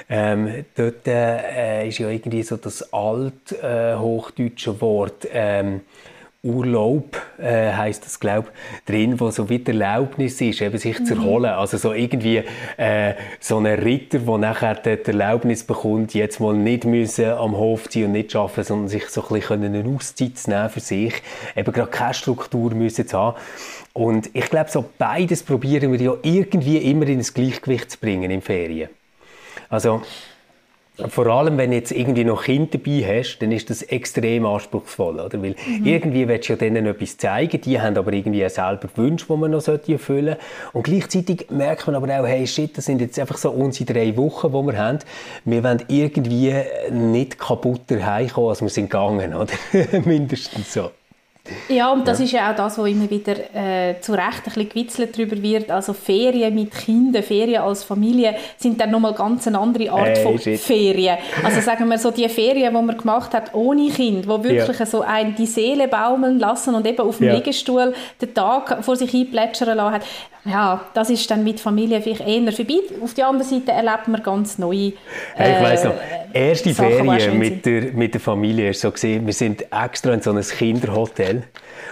ähm, 0.10 0.66
dort 0.76 1.08
äh, 1.08 1.88
ist 1.88 1.98
ja 1.98 2.10
irgendwie 2.10 2.44
so 2.44 2.58
das 2.58 2.94
althochdeutsche 2.94 4.72
äh, 4.72 4.82
Wort 4.82 5.28
ähm, 5.32 5.82
Urlaub 6.44 7.22
äh, 7.40 7.72
heißt 7.72 8.04
das 8.04 8.20
glaube 8.20 8.50
drin, 8.86 9.18
wo 9.18 9.32
so 9.32 9.50
wie 9.50 9.60
die 9.60 9.72
Erlaubnis 9.72 10.42
ist, 10.42 10.62
eben 10.62 10.78
sich 10.78 11.00
mhm. 11.00 11.06
zu 11.06 11.16
erholen. 11.16 11.52
Also 11.52 11.78
so 11.78 11.94
irgendwie 11.94 12.44
äh, 12.76 13.14
so 13.40 13.60
ein 13.60 13.66
Ritter, 13.66 14.20
der 14.20 14.38
nachher 14.38 14.76
die 14.76 14.90
Erlaubnis 15.06 15.64
bekommt, 15.64 16.14
jetzt 16.14 16.42
mal 16.42 16.54
nicht 16.54 16.84
müssen 16.84 17.30
am 17.30 17.56
Hof 17.56 17.88
ziehen 17.88 18.08
und 18.08 18.12
nicht 18.12 18.36
arbeiten, 18.36 18.64
sondern 18.66 18.88
sich 18.90 19.08
so 19.08 19.22
ein 19.22 19.40
bisschen 19.40 19.64
eine 19.64 19.88
Auszeit 19.88 20.38
zu 20.38 20.50
nehmen 20.50 20.70
für 20.70 20.82
sich, 20.82 21.14
eben 21.56 21.72
gerade 21.72 21.92
keine 21.92 22.14
Struktur 22.14 22.76
müssen 22.76 23.08
zu 23.08 23.18
haben. 23.18 23.38
Und 23.94 24.30
ich 24.34 24.50
glaube, 24.50 24.70
so 24.70 24.84
beides 24.98 25.44
probieren 25.44 25.94
wir 25.94 26.02
ja 26.02 26.14
irgendwie 26.24 26.78
immer 26.78 27.08
in 27.08 27.20
das 27.20 27.34
Gleichgewicht 27.34 27.90
zu 27.90 28.00
bringen 28.00 28.30
in 28.30 28.42
Ferien. 28.42 28.90
Also 29.70 30.02
vor 31.10 31.26
allem, 31.26 31.58
wenn 31.58 31.72
du 31.72 31.78
jetzt 31.78 31.92
irgendwie 31.92 32.24
noch 32.24 32.44
Kinder 32.44 32.78
dabei 32.78 33.20
hast, 33.20 33.40
dann 33.40 33.52
ist 33.52 33.70
das 33.72 33.82
extrem 33.82 34.46
anspruchsvoll, 34.46 35.20
oder? 35.20 35.42
Weil 35.42 35.56
mhm. 35.68 35.86
irgendwie 35.86 36.28
willst 36.28 36.50
du 36.50 36.54
ja 36.54 36.58
denen 36.58 36.86
etwas 36.86 37.18
zeigen, 37.18 37.60
die 37.62 37.82
haben 37.82 37.98
aber 37.98 38.14
irgendwie 38.14 38.48
selber 38.48 38.88
Wünsche, 38.96 39.26
die 39.28 39.34
man 39.36 39.52
noch 39.52 39.68
erfüllen 39.68 39.98
sollte. 39.98 40.38
Und 40.72 40.84
gleichzeitig 40.84 41.48
merkt 41.50 41.88
man 41.88 41.96
aber 41.96 42.20
auch, 42.20 42.28
hey, 42.28 42.46
shit, 42.46 42.78
das 42.78 42.86
sind 42.86 43.02
jetzt 43.02 43.18
einfach 43.18 43.38
so 43.38 43.50
unsere 43.50 43.92
drei 43.92 44.16
Wochen, 44.18 44.50
die 44.50 44.72
wir 44.72 44.78
haben. 44.78 45.00
Wir 45.46 45.64
wollen 45.64 45.84
irgendwie 45.88 46.54
nicht 46.92 47.40
kaputter 47.40 48.06
heimkommen, 48.06 48.52
als 48.52 48.62
wir 48.62 48.70
sind 48.70 48.92
gegangen, 48.92 49.34
oder? 49.34 49.54
Mindestens 50.06 50.74
so. 50.74 50.92
Ja, 51.68 51.92
und 51.92 52.08
das 52.08 52.20
ja. 52.20 52.26
ist 52.26 52.32
ja 52.32 52.52
auch 52.52 52.56
das, 52.56 52.78
wo 52.78 52.86
immer 52.86 53.10
wieder 53.10 53.34
äh, 53.54 54.00
zu 54.00 54.14
Recht 54.14 54.24
ein 54.24 54.44
bisschen 54.46 54.70
gewitzelt 54.70 55.18
darüber 55.18 55.42
wird. 55.42 55.70
Also 55.70 55.92
Ferien 55.92 56.56
mit 56.56 56.72
Kindern, 56.72 57.22
Ferien 57.22 57.62
als 57.62 57.84
Familie 57.84 58.36
sind 58.58 58.80
dann 58.80 58.92
nochmal 58.92 59.14
ganz 59.14 59.46
eine 59.46 59.60
andere 59.60 59.92
Art 59.92 60.18
hey, 60.18 60.24
von 60.24 60.40
shit. 60.40 60.58
Ferien. 60.58 61.18
Also 61.44 61.60
sagen 61.60 61.90
wir 61.90 61.98
so 61.98 62.12
die 62.12 62.30
Ferien, 62.30 62.74
die 62.74 62.82
man 62.82 62.98
gemacht 62.98 63.34
hat 63.34 63.54
ohne 63.54 63.90
Kind, 63.90 64.26
wo 64.26 64.42
wirklich 64.42 64.80
ja. 64.80 64.86
so 64.86 65.02
ein, 65.02 65.36
die 65.36 65.46
Seele 65.46 65.90
baumeln 65.90 66.40
lassen 66.40 66.76
und 66.76 66.88
eben 66.88 67.02
auf 67.02 67.18
dem 67.18 67.28
ja. 67.28 67.34
Liegestuhl 67.34 67.94
den 68.22 68.34
Tag 68.34 68.84
vor 68.84 68.96
sich 68.96 69.14
einplätschern 69.14 69.76
lassen 69.76 69.96
hat. 69.96 70.04
Ja, 70.46 70.88
das 70.94 71.10
ist 71.10 71.30
dann 71.32 71.44
mit 71.44 71.60
Familie 71.62 72.02
vielleicht 72.02 72.28
eher 72.28 72.52
vorbei. 72.52 72.80
Auf 73.02 73.14
der 73.14 73.28
anderen 73.28 73.50
Seite 73.50 73.72
erlebt 73.72 74.10
man 74.10 74.22
ganz 74.22 74.58
neue 74.58 74.88
äh, 74.88 74.94
hey, 75.36 75.56
Ich 75.56 75.64
weiss 75.64 75.84
noch, 75.86 75.94
erste 76.34 76.74
Sachen, 76.74 76.92
Ferien 76.92 77.40
mit 77.40 77.66
der, 77.66 77.94
mit 77.94 78.14
der 78.14 78.20
Familie 78.20 78.72
ist 78.72 78.82
so 78.82 78.92
gesehen, 78.92 79.26
wir 79.26 79.34
sind 79.34 79.66
extra 79.72 80.14
in 80.14 80.22
so 80.22 80.32
einem 80.32 80.44
Kinderhotel 80.44 81.44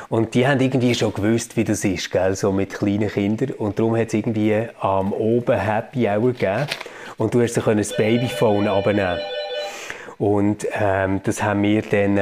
und 0.09 0.33
die 0.33 0.45
haben 0.45 0.59
irgendwie 0.59 0.93
schon 0.93 1.13
gewusst, 1.13 1.55
wie 1.55 1.63
das 1.63 1.85
ist, 1.85 2.11
gell? 2.11 2.35
so 2.35 2.51
mit 2.51 2.73
kleinen 2.73 3.09
Kindern 3.09 3.51
und 3.51 3.79
darum 3.79 3.95
hat 3.95 4.07
es 4.07 4.15
irgendwie 4.15 4.67
am 4.81 5.13
oben 5.13 5.57
Happy 5.57 6.09
Hour 6.09 6.33
gegeben 6.33 6.67
und 7.17 7.33
du 7.33 7.41
hast 7.41 7.53
so 7.53 7.61
das 7.61 7.95
Babyphone 7.95 8.67
abnehmen 8.67 9.17
und 10.17 10.67
ähm, 10.73 11.21
das 11.23 11.41
haben 11.41 11.63
wir 11.63 11.83
dann 11.83 12.17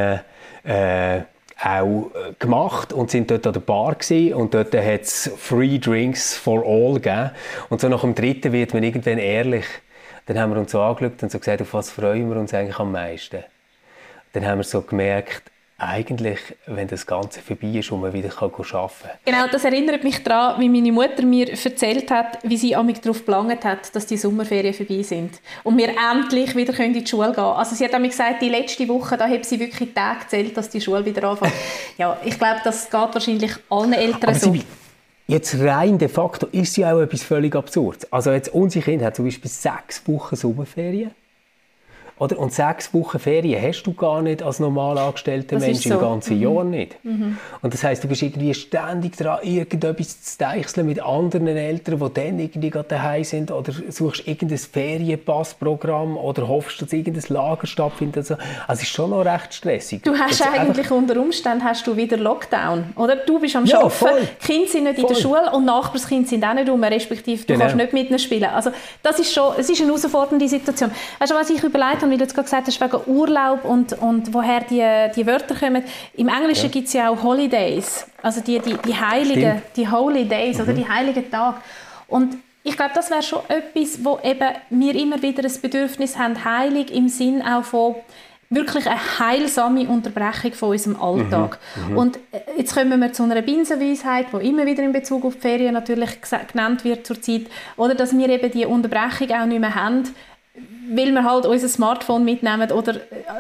äh, 0.64 1.22
auch 1.64 2.12
äh, 2.14 2.34
gemacht 2.40 2.94
und 2.94 3.12
sind 3.12 3.30
dort 3.32 3.46
an 3.48 3.54
der 3.54 3.60
Bar 3.60 3.96
gewesen, 3.96 4.34
und 4.34 4.54
dort 4.54 4.74
hat 4.74 5.02
es 5.02 5.32
Free 5.38 5.78
Drinks 5.78 6.36
for 6.36 6.66
All 6.66 6.94
gegeben 6.94 7.32
und 7.70 7.82
so 7.82 7.90
nach 7.90 8.02
dem 8.02 8.16
dritten 8.16 8.52
wird 8.52 8.74
man 8.74 8.84
irgendwann 8.84 9.18
ehrlich 9.18 9.66
dann 10.30 10.38
haben 10.38 10.54
wir 10.54 10.60
uns 10.60 10.72
so 10.72 10.80
angeschaut 10.80 11.24
und 11.24 11.32
so 11.32 11.40
gesagt, 11.40 11.60
auf 11.64 11.74
was 11.74 11.90
freuen 11.90 12.30
wir 12.30 12.40
uns 12.40 12.54
eigentlich 12.54 12.78
am 12.78 12.92
meisten. 12.92 13.44
Dann 14.34 14.46
haben 14.46 14.60
wir 14.60 14.64
so 14.64 14.84
gemerkt, 14.84 15.42
eigentlich, 15.80 16.40
wenn 16.68 16.88
das 16.88 17.08
Ganze 17.08 17.40
vorbei 17.42 17.80
ist 17.80 17.92
und 17.92 18.02
man 18.02 18.14
wieder 18.14 18.30
arbeiten 18.38 18.64
kann. 18.64 18.90
Genau, 19.26 19.48
das 19.52 19.64
erinnert 19.64 20.04
mich 20.04 20.22
daran, 20.24 20.60
wie 20.60 20.70
meine 20.70 20.92
Mutter 20.92 21.26
mir 21.26 21.50
erzählt 21.50 22.12
hat, 22.12 22.40
wie 22.44 22.58
sie 22.58 22.76
amig 22.76 23.02
darauf 23.02 23.20
geplant 23.20 23.64
hat, 23.64 23.96
dass 23.96 24.06
die 24.06 24.18
Sommerferien 24.18 24.74
vorbei 24.74 25.02
sind 25.02 25.40
und 25.64 25.78
wir 25.78 25.90
endlich 26.12 26.56
wieder 26.56 26.78
in 26.80 26.94
die 26.94 27.06
Schule 27.06 27.28
gehen 27.28 27.36
können. 27.36 27.48
Also 27.48 27.76
sie 27.76 27.86
hat 27.86 28.00
mir 28.00 28.10
gesagt, 28.10 28.42
die 28.42 28.50
letzte 28.50 28.88
Woche, 28.88 29.18
da 29.18 29.28
hat 29.28 29.46
sie 29.46 29.60
wirklich 29.60 29.94
Tage 29.94 30.20
gezählt, 30.20 30.58
dass 30.58 30.70
die 30.70 30.82
Schule 30.82 31.06
wieder 31.06 31.24
anfängt. 31.24 31.54
ja, 31.98 32.18
ich 32.24 32.38
glaube, 32.38 32.60
das 32.64 32.86
geht 32.86 32.94
wahrscheinlich 32.94 33.52
allen 33.70 33.94
Eltern 33.94 34.30
Aber 34.30 34.40
so. 34.40 34.54
Jetzt 35.28 35.60
rein 35.60 36.00
de 36.00 36.08
facto 36.08 36.48
ist 36.48 36.76
ja 36.78 36.92
auch 36.92 37.02
etwas 37.02 37.22
völlig 37.22 37.56
absurd. 37.56 38.08
Also 38.10 38.32
jetzt 38.32 38.50
unsere 38.50 38.84
Kinder 38.84 39.06
haben 39.06 39.14
zum 39.14 39.26
Beispiel 39.26 39.52
sechs 39.52 40.02
Wochen 40.08 40.36
Sommerferien. 40.36 41.12
Oder? 42.20 42.38
Und 42.38 42.54
sechs 42.54 42.94
Wochen 42.94 43.18
Ferien 43.18 43.62
hast 43.62 43.84
du 43.84 43.94
gar 43.94 44.22
nicht 44.22 44.44
als 44.44 44.60
normal 44.60 44.98
angestellter 44.98 45.56
das 45.56 45.66
Mensch 45.66 45.80
so. 45.80 45.94
im 45.94 46.00
ganzen 46.00 46.38
mhm. 46.38 46.44
Jahr 46.44 46.64
nicht. 46.66 47.04
Mhm. 47.04 47.38
Und 47.62 47.74
das 47.74 47.84
heißt, 47.84 48.04
du 48.04 48.10
bist 48.10 48.22
irgendwie 48.22 48.54
ständig 48.54 49.16
dran, 49.16 49.40
irgendetwas 49.42 50.22
zu 50.22 50.38
deichseln 50.38 50.86
mit 50.86 51.02
anderen 51.02 51.48
Eltern, 51.48 52.00
die 52.00 52.14
dann 52.14 52.40
irgendwie 52.40 52.70
gerade 52.70 52.90
daheim 52.90 53.24
sind 53.24 53.52
oder 53.52 53.72
suchst 53.90 54.28
irgendein 54.28 54.58
Ferienpassprogramm 54.58 56.18
oder 56.18 56.48
hoffst, 56.48 56.82
dass 56.82 56.92
irgendein 56.92 57.24
Lager 57.30 57.68
stattfindet. 57.68 58.18
Also, 58.18 58.36
also 58.36 58.44
es 58.68 58.82
ist 58.82 58.90
schon 58.90 59.12
noch 59.12 59.24
recht 59.24 59.54
stressig. 59.54 60.04
Du 60.04 60.14
hast 60.18 60.42
eigentlich 60.42 60.92
unter 60.92 61.20
Umständen 61.20 61.64
hast 61.64 61.88
du 61.88 61.96
wieder 61.96 62.18
Lockdown, 62.18 62.94
oder? 62.96 63.16
Du 63.16 63.40
bist 63.40 63.56
am 63.56 63.66
ja, 63.66 63.78
Arbeiten, 63.78 63.92
voll. 63.94 64.28
Kinder 64.42 64.68
sind 64.68 64.84
nicht 64.84 65.00
voll. 65.00 65.10
in 65.10 65.16
der 65.16 65.22
Schule 65.22 65.52
und 65.54 65.66
Nachbarskinder 65.66 66.28
sind 66.28 66.44
auch 66.44 66.54
nicht 66.54 66.70
rum, 66.70 66.84
respektive 66.84 67.42
du 67.42 67.48
genau. 67.48 67.60
kannst 67.60 67.76
nicht 67.78 67.94
mit 67.94 68.10
ihnen 68.10 68.20
spielen. 68.20 68.50
Also 68.50 68.72
das 69.02 69.20
ist 69.20 69.34
schon, 69.34 69.54
es 69.58 69.70
ist 69.70 69.80
eine 69.80 69.88
herausfordernde 69.88 70.48
Situation. 70.48 70.92
Weißt 71.20 71.32
du, 71.32 71.36
was 71.36 71.50
ich 71.50 71.64
überlegt 71.64 72.02
habe, 72.02 72.09
wie 72.12 72.18
du 72.18 72.24
jetzt 72.24 72.34
gerade 72.34 72.46
gesagt 72.46 72.68
hast, 72.68 72.82
wegen 72.82 73.00
Urlaub 73.08 73.66
und, 73.66 73.94
und 73.94 74.34
woher 74.34 74.62
die, 74.62 74.86
die 75.16 75.26
Wörter 75.26 75.56
kommen. 75.56 75.84
Im 76.16 76.28
Englischen 76.28 76.66
ja. 76.66 76.72
gibt 76.72 76.88
es 76.88 76.94
ja 76.94 77.10
auch 77.10 77.22
Holidays, 77.22 78.08
also 78.22 78.42
die, 78.42 78.60
die, 78.60 78.76
die 78.86 78.96
heiligen, 78.96 79.60
Stimmt. 79.60 79.64
die 79.76 79.90
Holy 79.90 80.26
Days 80.26 80.58
mhm. 80.58 80.64
oder 80.64 80.74
die 80.74 80.88
heiligen 80.88 81.30
Tage. 81.30 81.58
Und 82.08 82.38
ich 82.64 82.76
glaube, 82.76 82.92
das 82.94 83.10
wäre 83.10 83.24
schon 83.24 83.40
etwas, 83.48 84.04
wo 84.04 84.20
eben 84.24 84.50
wir 84.70 84.96
immer 84.96 85.22
wieder 85.22 85.44
ein 85.44 85.62
Bedürfnis 85.62 86.18
haben, 86.18 86.44
heilig 86.44 86.94
im 86.94 87.08
Sinn 87.08 87.42
auch 87.42 87.64
von 87.64 87.96
wirklich 88.50 88.88
eine 88.88 89.20
heilsame 89.20 89.88
Unterbrechung 89.88 90.54
von 90.54 90.70
unserem 90.70 91.00
Alltag. 91.00 91.60
Mhm, 91.76 91.92
mhm. 91.92 91.98
und 91.98 92.18
äh, 92.32 92.40
jetzt 92.58 92.74
kommen 92.74 93.00
wir 93.00 93.14
zu 93.14 93.24
einer 93.24 93.42
Binsenweisheit, 93.42 94.28
die 94.34 94.48
immer 94.48 94.66
wieder 94.66 94.84
in 94.84 94.92
Bezug 94.92 95.24
auf 95.24 95.36
die 95.36 95.42
Ferien 95.42 95.74
natürlich 95.74 96.10
genannt 96.52 96.84
wird 96.84 97.06
zurzeit, 97.06 97.44
oder 97.78 97.94
dass 97.94 98.18
wir 98.18 98.28
eben 98.28 98.52
die 98.52 98.66
Unterbrechung 98.66 99.32
auch 99.32 99.46
nicht 99.46 99.60
mehr 99.60 99.76
haben, 99.76 100.04
weil 100.90 101.12
wir 101.12 101.24
halt 101.24 101.46
unser 101.46 101.68
Smartphone 101.68 102.24
mitnehmen 102.24 102.72
oder 102.72 102.96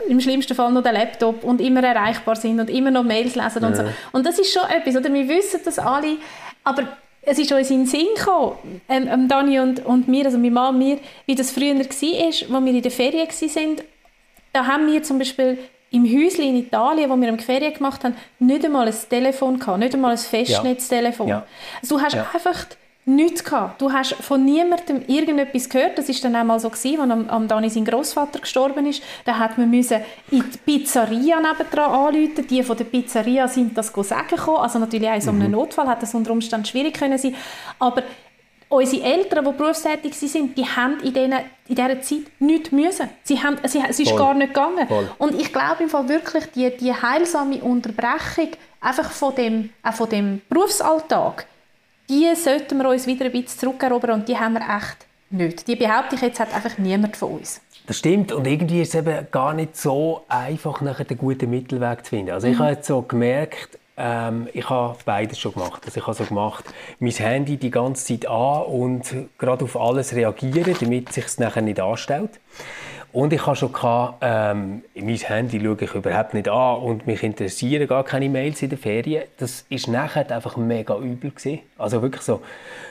im 0.08 0.20
schlimmsten 0.20 0.56
Fall 0.56 0.72
noch 0.72 0.84
den 0.84 0.94
Laptop 0.94 1.44
und 1.44 1.62
immer 1.62 1.84
erreichbar 1.84 2.36
sind 2.36 2.60
und 2.60 2.70
immer 2.70 2.92
noch 2.92 3.04
Mails 3.04 3.36
lesen 3.36 3.64
und 3.64 3.76
ja. 3.78 3.84
so. 3.84 3.84
Und 4.12 4.26
das 4.26 4.40
ist 4.40 4.54
schon 4.54 4.70
etwas, 4.70 4.96
oder? 4.96 5.14
Wir 5.14 5.28
wissen 5.28 5.60
das 5.64 5.80
alle, 5.80 6.18
aber 6.64 6.84
es 7.22 7.38
ist 7.38 7.52
uns 7.52 7.70
in 7.70 7.80
den 7.80 7.86
Sinn 7.86 8.08
gekommen, 8.16 8.82
ähm, 8.88 9.08
ähm, 9.12 9.28
Dani 9.28 9.60
und, 9.60 9.86
und 9.86 10.08
mir, 10.08 10.26
also 10.26 10.38
meine 10.38 10.52
Mama 10.52 10.70
und 10.70 10.78
mir, 10.78 11.00
wie 11.26 11.36
das 11.36 11.52
früher 11.52 11.76
war, 11.76 11.82
als 11.82 12.02
wir 12.02 12.74
in 12.74 12.82
der 12.82 12.92
Ferien 12.92 13.28
waren. 13.28 13.82
Da 14.54 14.66
haben 14.66 14.88
wir 14.88 15.04
zum 15.04 15.20
Beispiel 15.20 15.58
im 15.92 16.04
Häuschen 16.06 16.44
in 16.44 16.58
Italien, 16.58 17.10
wo 17.10 17.16
wir 17.16 17.30
im 17.30 17.40
Ferien 17.40 17.74
gemacht 17.74 18.04
haben, 18.04 18.16
nicht 18.40 18.64
einmal 18.64 18.88
ein 18.88 18.96
Telefon 19.10 19.60
gehabt, 19.60 19.80
nicht 19.80 19.94
einmal 19.94 20.12
ein 20.12 20.18
Festnetztelefon. 20.18 21.28
Ja. 21.28 21.46
Also 21.82 21.98
du 21.98 22.04
hast 22.04 22.14
ja. 22.14 22.28
einfach 22.34 22.66
nichts 23.16 23.44
gehabt. 23.44 23.82
Du 23.82 23.92
hast 23.92 24.14
von 24.14 24.44
niemandem 24.46 25.04
irgendetwas 25.08 25.70
gehört. 25.70 25.98
Das 25.98 26.10
ist 26.10 26.24
dann 26.24 26.36
auch 26.36 26.44
mal 26.44 26.60
so 26.60 26.70
gewesen, 26.70 27.02
als 27.02 27.12
am, 27.12 27.30
am 27.30 27.48
Dani 27.48 27.70
sein 27.70 27.86
Großvater 27.86 28.40
gestorben 28.40 28.86
ist. 28.86 29.02
Da 29.26 29.38
hat 29.38 29.58
man 29.58 29.70
müssen 29.70 30.00
in 30.32 30.44
die 30.50 30.58
Pizzeria 30.58 31.40
nebendran 31.40 31.92
anrufen. 31.92 32.48
Die 32.48 32.64
von 32.64 32.78
der 32.78 32.86
Pizzeria 32.86 33.48
sind 33.48 33.78
das 33.78 33.88
sagen 33.94 34.28
gekommen. 34.30 34.58
Also 34.60 34.80
natürlich 34.80 35.10
auch 35.10 35.16
in 35.16 35.22
so 35.22 35.32
einem 35.32 35.48
mhm. 35.48 35.52
Notfall 35.52 35.88
hat 35.88 36.02
das 36.02 36.14
unter 36.14 36.32
Umständen 36.32 36.66
schwierig 36.66 36.94
können 36.94 37.18
sein. 37.18 37.36
Aber 37.80 38.04
unsere 38.70 39.04
Eltern, 39.04 39.46
die 39.46 39.52
berufstätig 39.52 40.14
sind, 40.14 40.58
die 40.58 40.66
haben 40.66 41.00
in, 41.02 41.14
denen, 41.14 41.40
in 41.68 41.76
dieser 41.76 42.02
Zeit 42.02 42.22
nichts 42.40 42.72
müssen. 42.72 43.10
Sie 43.24 43.42
haben, 43.42 43.58
sie, 43.66 43.84
es 43.88 44.00
ist 44.00 44.10
Voll. 44.10 44.20
gar 44.20 44.34
nicht 44.34 44.54
gegangen. 44.54 44.88
Voll. 44.88 45.10
Und 45.18 45.40
ich 45.40 45.52
glaube 45.52 45.84
im 45.84 45.90
Fall 45.90 46.08
wirklich, 46.08 46.46
die, 46.52 46.76
die 46.78 46.94
heilsame 46.94 47.62
Unterbrechung 47.62 48.52
einfach 48.80 49.12
von 49.12 49.36
dem, 49.36 49.72
auch 49.84 49.94
von 49.94 50.10
dem 50.10 50.42
Berufsalltag, 50.50 51.48
die 52.10 52.36
sollten 52.36 52.78
wir 52.78 52.90
uns 52.90 53.08
wieder 53.08 53.26
ein 53.26 53.32
bisschen 53.32 53.60
zurückerobern 53.60 54.22
und 54.22 54.28
die 54.28 54.38
haben 54.38 54.54
wir 54.54 54.62
echt 54.62 55.06
nicht. 55.30 55.68
Die 55.68 55.76
behaupte 55.76 56.16
ich 56.16 56.22
jetzt 56.22 56.40
hat 56.40 56.54
einfach 56.54 56.78
niemand 56.78 57.16
von 57.16 57.34
uns. 57.34 57.62
Das 57.86 57.98
stimmt 57.98 58.32
und 58.32 58.46
irgendwie 58.46 58.82
ist 58.82 58.90
es 58.90 58.96
eben 58.96 59.28
gar 59.32 59.54
nicht 59.54 59.78
so 59.78 60.24
einfach, 60.28 60.82
nachher 60.82 61.06
den 61.06 61.18
guten 61.18 61.50
Mittelweg 61.50 62.06
zu 62.06 62.10
finden. 62.10 62.32
Also 62.32 62.48
ich 62.48 62.56
mhm. 62.56 62.60
habe 62.60 62.72
jetzt 62.72 62.88
so 62.88 63.02
gemerkt, 63.02 63.80
ähm, 63.98 64.48
ich 64.54 64.70
habe 64.70 64.98
beides 65.06 65.40
schon 65.40 65.54
gemacht. 65.54 65.84
Also 65.86 66.00
ich 66.00 66.06
habe 66.06 66.16
so 66.16 66.24
gemacht, 66.24 66.66
mein 67.00 67.12
Handy 67.12 67.58
die 67.58 67.72
ganze 67.72 68.06
Zeit 68.06 68.28
an 68.30 68.64
und 68.64 69.14
gerade 69.38 69.66
auf 69.66 69.80
alles 69.80 70.16
reagieren, 70.16 70.76
damit 70.80 71.10
es 71.10 71.16
sich 71.16 71.38
nachher 71.38 71.62
nicht 71.62 71.80
anstellt. 71.80 72.40
Und 73.12 73.34
ich 73.34 73.44
habe 73.48 73.56
schon 73.56 73.74
gehabt, 73.74 74.20
ähm, 74.22 74.84
mein 74.94 75.16
Handy 75.16 75.60
schaue 75.60 75.78
ich 75.80 75.96
überhaupt 75.96 76.36
nicht 76.36 76.48
an 76.48 76.78
und 76.78 77.08
mich 77.08 77.24
interessieren 77.24 77.88
gar 77.88 78.04
keine 78.04 78.30
Mails 78.30 78.62
in 78.62 78.70
den 78.70 78.78
Ferien. 78.78 79.24
Das 79.38 79.66
ist 79.70 79.88
nachher 79.88 80.30
einfach 80.32 80.58
mega 80.58 80.96
übel 80.96 81.32
gewesen. 81.32 81.60
Also 81.80 82.04
wirklich 82.04 82.22
so, 82.22 82.42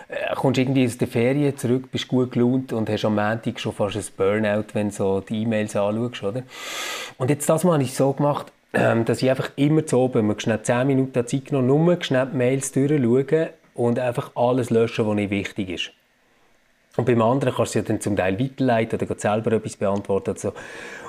äh, 0.08 0.34
kommst 0.34 0.58
irgendwie 0.58 0.86
aus 0.86 0.98
den 0.98 1.06
Ferien 1.06 1.56
zurück, 1.56 1.92
bist 1.92 2.08
gut 2.08 2.32
gelaunt 2.32 2.72
und 2.72 2.90
hast 2.90 3.04
am 3.04 3.14
Montag 3.14 3.60
schon 3.60 3.72
fast 3.72 3.96
ein 3.96 4.04
Burnout, 4.16 4.64
wenn 4.72 4.88
du 4.88 4.94
so 4.94 5.20
die 5.20 5.42
E-Mails 5.42 5.76
anschaust, 5.76 6.24
oder? 6.24 6.42
Und 7.16 7.30
jetzt 7.30 7.48
das 7.48 7.62
Mal 7.62 7.74
habe 7.74 7.84
ich 7.84 7.94
so 7.94 8.12
gemacht, 8.12 8.50
ähm, 8.74 9.04
dass 9.04 9.22
ich 9.22 9.30
einfach 9.30 9.50
immer 9.54 9.86
zu 9.86 9.98
oben, 9.98 10.26
mir 10.26 10.40
schnell 10.40 10.60
10 10.60 10.86
Minuten 10.88 11.26
Zeit 11.26 11.44
genommen, 11.46 11.68
nur 11.68 12.02
schnell 12.02 12.26
die 12.32 12.36
Mails 12.36 12.72
durchschauen 12.72 13.50
und 13.74 14.00
einfach 14.00 14.32
alles 14.34 14.70
löschen, 14.70 15.06
was 15.06 15.14
nicht 15.14 15.30
wichtig 15.30 15.70
ist. 15.70 15.92
Und 16.98 17.04
beim 17.04 17.22
anderen 17.22 17.54
kannst 17.54 17.76
du 17.76 17.78
ja 17.78 17.84
dann 17.84 18.00
zum 18.00 18.16
Teil 18.16 18.40
weiterleiten 18.40 19.00
oder 19.00 19.14
selber 19.16 19.52
etwas 19.52 19.76
beantworten. 19.76 20.30
Und, 20.30 20.40
so. 20.40 20.52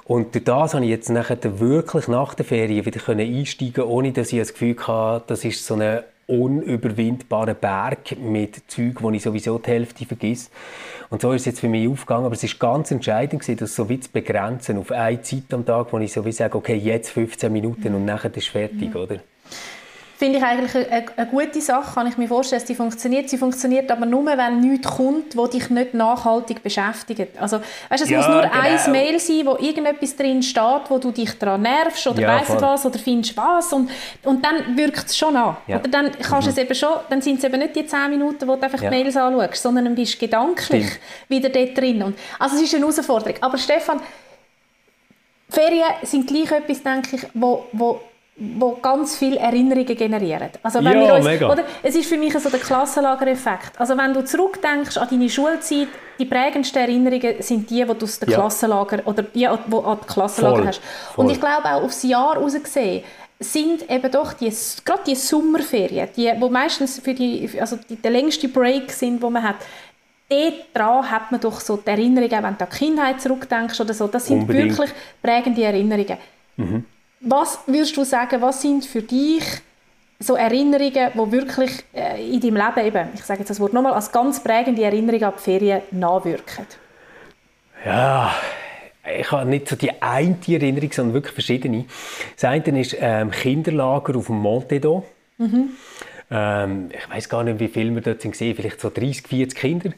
und 0.05 0.35
durch 0.35 0.43
das 0.43 0.75
habe 0.75 0.85
ich 0.85 0.91
jetzt 0.91 1.09
nachher 1.09 1.39
wirklich 1.59 2.07
nach 2.07 2.35
der 2.35 2.45
Ferien 2.45 2.85
wieder 2.85 3.01
einsteigen 3.09 3.83
ohne 3.85 4.11
dass 4.11 4.31
ich 4.31 4.37
das 4.37 4.53
Gefühl 4.53 4.75
hatte, 4.85 5.23
das 5.25 5.43
ist 5.43 5.65
so 5.65 5.73
ein 5.73 6.01
unüberwindbarer 6.27 7.55
Berg 7.55 8.19
mit 8.19 8.61
Zeug, 8.67 9.01
wo 9.01 9.09
ich 9.09 9.23
sowieso 9.23 9.57
die 9.57 9.71
Hälfte 9.71 10.05
vergesse. 10.05 10.51
Und 11.09 11.23
so 11.23 11.31
ist 11.31 11.41
es 11.41 11.45
jetzt 11.47 11.59
für 11.59 11.69
mich 11.69 11.89
aufgegangen. 11.89 12.25
Aber 12.25 12.35
es 12.35 12.43
ist 12.43 12.59
ganz 12.59 12.91
entscheidend 12.91 13.41
gewesen, 13.41 13.57
das 13.57 13.75
so 13.75 13.89
wie 13.89 13.99
zu 13.99 14.11
begrenzen 14.11 14.77
auf 14.77 14.91
eine 14.91 15.23
Zeit 15.23 15.51
am 15.53 15.65
Tag, 15.65 15.91
wo 15.91 15.97
ich 15.97 16.13
so 16.13 16.23
wie 16.23 16.31
sage, 16.31 16.55
okay, 16.55 16.75
jetzt 16.75 17.09
15 17.09 17.51
Minuten 17.51 17.95
und 17.95 18.05
nachher 18.05 18.29
ist 18.29 18.37
es 18.37 18.45
fertig, 18.45 18.93
mhm. 18.93 18.95
oder? 18.95 19.15
Finde 20.19 20.39
ich 20.39 20.43
eigentlich 20.43 20.75
eine, 20.91 21.05
eine, 21.15 21.27
gute 21.27 21.61
Sache, 21.61 21.93
kann 21.93 22.05
ich 22.05 22.17
mir 22.17 22.27
vorstellen, 22.27 22.59
dass 22.59 22.67
die 22.67 22.75
funktioniert. 22.75 23.29
Sie 23.29 23.37
funktioniert 23.37 23.89
aber 23.89 24.05
nur, 24.05 24.25
wenn 24.25 24.59
nichts 24.59 24.85
kommt, 24.89 25.37
wo 25.37 25.47
dich 25.47 25.69
nicht 25.69 25.93
nachhaltig 25.93 26.61
beschäftigt. 26.61 27.39
Also, 27.39 27.61
weißt, 27.87 28.03
es 28.03 28.09
ja, 28.09 28.17
muss 28.17 28.27
nur 28.27 28.41
genau. 28.41 28.53
ein 28.53 28.91
Mail 28.91 29.17
sein, 29.17 29.45
wo 29.45 29.55
irgendetwas 29.55 30.17
drin 30.17 30.43
steht, 30.43 30.81
wo 30.89 30.97
du 30.97 31.11
dich 31.11 31.39
daran 31.39 31.61
nervst 31.61 32.05
oder 32.05 32.19
ja, 32.19 32.37
weißt 32.37 32.61
was 32.61 32.85
oder 32.85 32.99
findest 32.99 33.37
was 33.37 33.71
und, 33.71 33.89
und 34.25 34.43
dann 34.43 34.75
wirkt 34.75 35.07
es 35.07 35.17
schon 35.17 35.37
an. 35.37 35.55
Ja. 35.67 35.79
Oder 35.79 35.87
dann 35.87 36.11
kannst 36.11 36.47
mhm. 36.47 36.51
es 36.51 36.57
eben 36.57 36.75
schon, 36.75 36.95
dann 37.09 37.21
sind 37.21 37.37
es 37.37 37.45
eben 37.45 37.57
nicht 37.57 37.77
die 37.77 37.85
10 37.85 38.09
Minuten, 38.09 38.45
wo 38.45 38.57
du 38.57 38.61
einfach 38.61 38.81
ja. 38.81 38.89
die 38.89 38.97
Mails 38.97 39.15
anschaust, 39.15 39.63
sondern 39.63 39.85
dann 39.85 39.95
bist 39.95 40.15
du 40.15 40.19
gedanklich 40.19 40.85
Stimmt. 40.85 40.99
wieder 41.29 41.47
dort 41.47 41.77
drin. 41.77 42.03
Und, 42.03 42.17
also 42.37 42.57
es 42.57 42.63
ist 42.63 42.75
eine 42.75 42.85
Herausforderung. 42.85 43.35
Aber 43.39 43.57
Stefan, 43.57 44.01
Ferien 45.47 45.93
sind 46.03 46.27
gleich 46.27 46.51
etwas, 46.51 46.83
denke 46.83 47.15
ich, 47.15 47.25
wo, 47.33 47.67
wo 47.71 48.01
wo 48.39 48.77
ganz 48.81 49.17
viele 49.17 49.37
Erinnerungen 49.37 49.95
generieren. 49.97 50.49
Also 50.63 50.79
wenn 50.79 50.93
ja, 50.93 51.07
wir 51.07 51.13
uns, 51.15 51.25
mega. 51.25 51.51
Oder, 51.51 51.63
es 51.83 51.95
ist 51.95 52.07
für 52.07 52.17
mich 52.17 52.37
so 52.37 52.49
der 52.49 52.59
Klassenlagereffekt. 52.59 53.77
Also 53.77 53.97
wenn 53.97 54.13
du 54.13 54.23
zurückdenkst 54.23 54.97
an 54.97 55.07
deine 55.09 55.29
Schulzeit, 55.29 55.89
die 56.17 56.25
prägendsten 56.25 56.81
Erinnerungen 56.81 57.41
sind 57.41 57.69
die, 57.69 57.83
die 57.83 57.93
du 57.93 58.05
aus 58.05 58.19
dem 58.19 58.29
ja. 58.29 58.37
Klassenlager 58.37 59.01
oder 59.05 59.23
die, 59.23 59.39
die 59.39 59.47
an 59.47 59.59
die 59.67 60.07
Klassenlager 60.07 60.57
Voll. 60.57 60.67
hast. 60.67 60.81
Voll. 61.13 61.25
Und 61.25 61.31
ich 61.31 61.39
glaube 61.39 61.65
auch 61.65 61.83
aufs 61.83 62.03
Jahr 62.03 62.35
heraus 62.35 62.53
gesehen, 62.53 63.03
sind 63.39 63.89
eben 63.89 64.11
doch 64.11 64.33
die, 64.33 64.53
gerade 64.83 65.03
die 65.05 65.15
Sommerferien, 65.15 66.09
die, 66.15 66.31
wo 66.39 66.49
meistens 66.49 66.99
für 66.99 67.13
die, 67.13 67.49
also 67.59 67.77
die, 67.89 67.95
der 67.95 68.11
längste 68.11 68.47
Break 68.49 68.91
sind, 68.91 69.21
wo 69.21 69.29
man 69.29 69.43
hat, 69.43 69.55
dort 70.29 71.09
hat 71.09 71.31
man 71.31 71.39
doch 71.39 71.59
so 71.59 71.77
die 71.77 71.89
Erinnerungen, 71.89 72.31
wenn 72.31 72.57
du 72.57 72.65
an 72.65 72.69
die 72.71 72.77
Kindheit 72.77 73.21
zurückdenkst 73.21 73.79
oder 73.79 73.93
so, 73.93 74.07
das 74.07 74.27
sind 74.27 74.41
Unbedingt. 74.41 74.77
wirklich 74.77 74.91
prägende 75.21 75.63
Erinnerungen. 75.63 76.17
Mhm. 76.57 76.85
Was 77.21 77.59
würdest 77.67 77.97
du 77.97 78.03
sagen, 78.03 78.41
was 78.41 78.61
sind 78.61 78.85
für 78.85 79.01
dich 79.01 79.43
so 80.19 80.35
Erinnerungen, 80.35 81.11
die 81.13 81.31
wirklich 81.31 81.71
äh, 81.93 82.33
in 82.33 82.39
deinem 82.39 82.55
Leben 82.57 82.87
eben, 82.87 83.09
ich 83.13 83.23
sage 83.23 83.39
jetzt 83.39 83.49
das 83.49 83.59
Wort 83.59 83.73
nochmal, 83.73 83.93
als 83.93 84.11
ganz 84.11 84.41
prägende 84.43 84.83
Erinnerung 84.83 85.23
an 85.23 85.33
die 85.37 85.41
Ferien 85.41 85.81
nachwirken? 85.91 86.65
Ja, 87.85 88.33
ich 89.17 89.31
habe 89.31 89.49
nicht 89.49 89.67
so 89.67 89.75
die 89.75 90.01
eine 90.01 90.37
Erinnerung, 90.47 90.91
sondern 90.91 91.13
wirklich 91.13 91.33
verschiedene. 91.33 91.85
Das 92.35 92.45
eine 92.45 92.81
ist 92.81 92.95
ähm, 92.99 93.31
Kinderlager 93.31 94.17
auf 94.17 94.27
dem 94.27 94.39
Montedo. 94.39 95.05
Mhm. 95.37 95.69
Ähm, 96.31 96.89
ich 96.91 97.09
weiß 97.09 97.29
gar 97.29 97.43
nicht, 97.43 97.59
wie 97.59 97.69
viele 97.69 97.95
wir 97.95 98.01
dort 98.01 98.21
gesehen 98.21 98.55
vielleicht 98.55 98.81
so 98.81 98.89
30, 98.89 99.27
40 99.27 99.57
Kinder, 99.57 99.89
die 99.89 99.95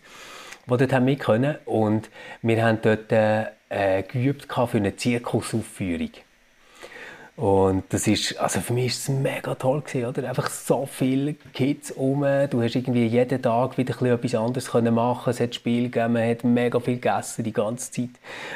dort 0.78 0.94
haben 0.94 1.06
mit 1.06 1.20
können. 1.20 1.58
Und 1.66 2.10
wir 2.42 2.64
haben 2.64 2.80
dort 2.82 3.12
äh, 3.12 4.04
geübt 4.04 4.48
für 4.52 4.78
eine 4.78 4.96
Zirkusaufführung. 4.96 6.12
Und 7.42 7.86
das 7.90 8.06
ist, 8.06 8.38
also 8.40 8.62
für 8.62 8.72
mich 8.72 8.86
ist 8.86 9.00
es 9.00 9.10
mega 9.10 9.56
toll 9.56 9.82
gewesen, 9.82 10.06
oder? 10.06 10.30
Einfach 10.30 10.48
so 10.48 10.86
viele 10.86 11.34
Kids 11.56 11.90
um. 11.90 12.22
Du 12.22 12.62
hast 12.62 12.76
irgendwie 12.76 13.08
jeden 13.08 13.42
Tag 13.42 13.80
wieder 13.80 14.00
etwas 14.00 14.36
anderes 14.36 14.70
können 14.70 14.94
machen. 14.94 15.32
Es 15.32 15.40
hat 15.40 15.56
Spiel 15.56 15.90
gegeben, 15.90 16.14
man 16.14 16.30
hat 16.30 16.44
mega 16.44 16.80
viel 16.80 17.00
gegessen 17.00 17.44
die 17.44 17.52
ganze 17.52 17.90
Zeit. 17.90 18.10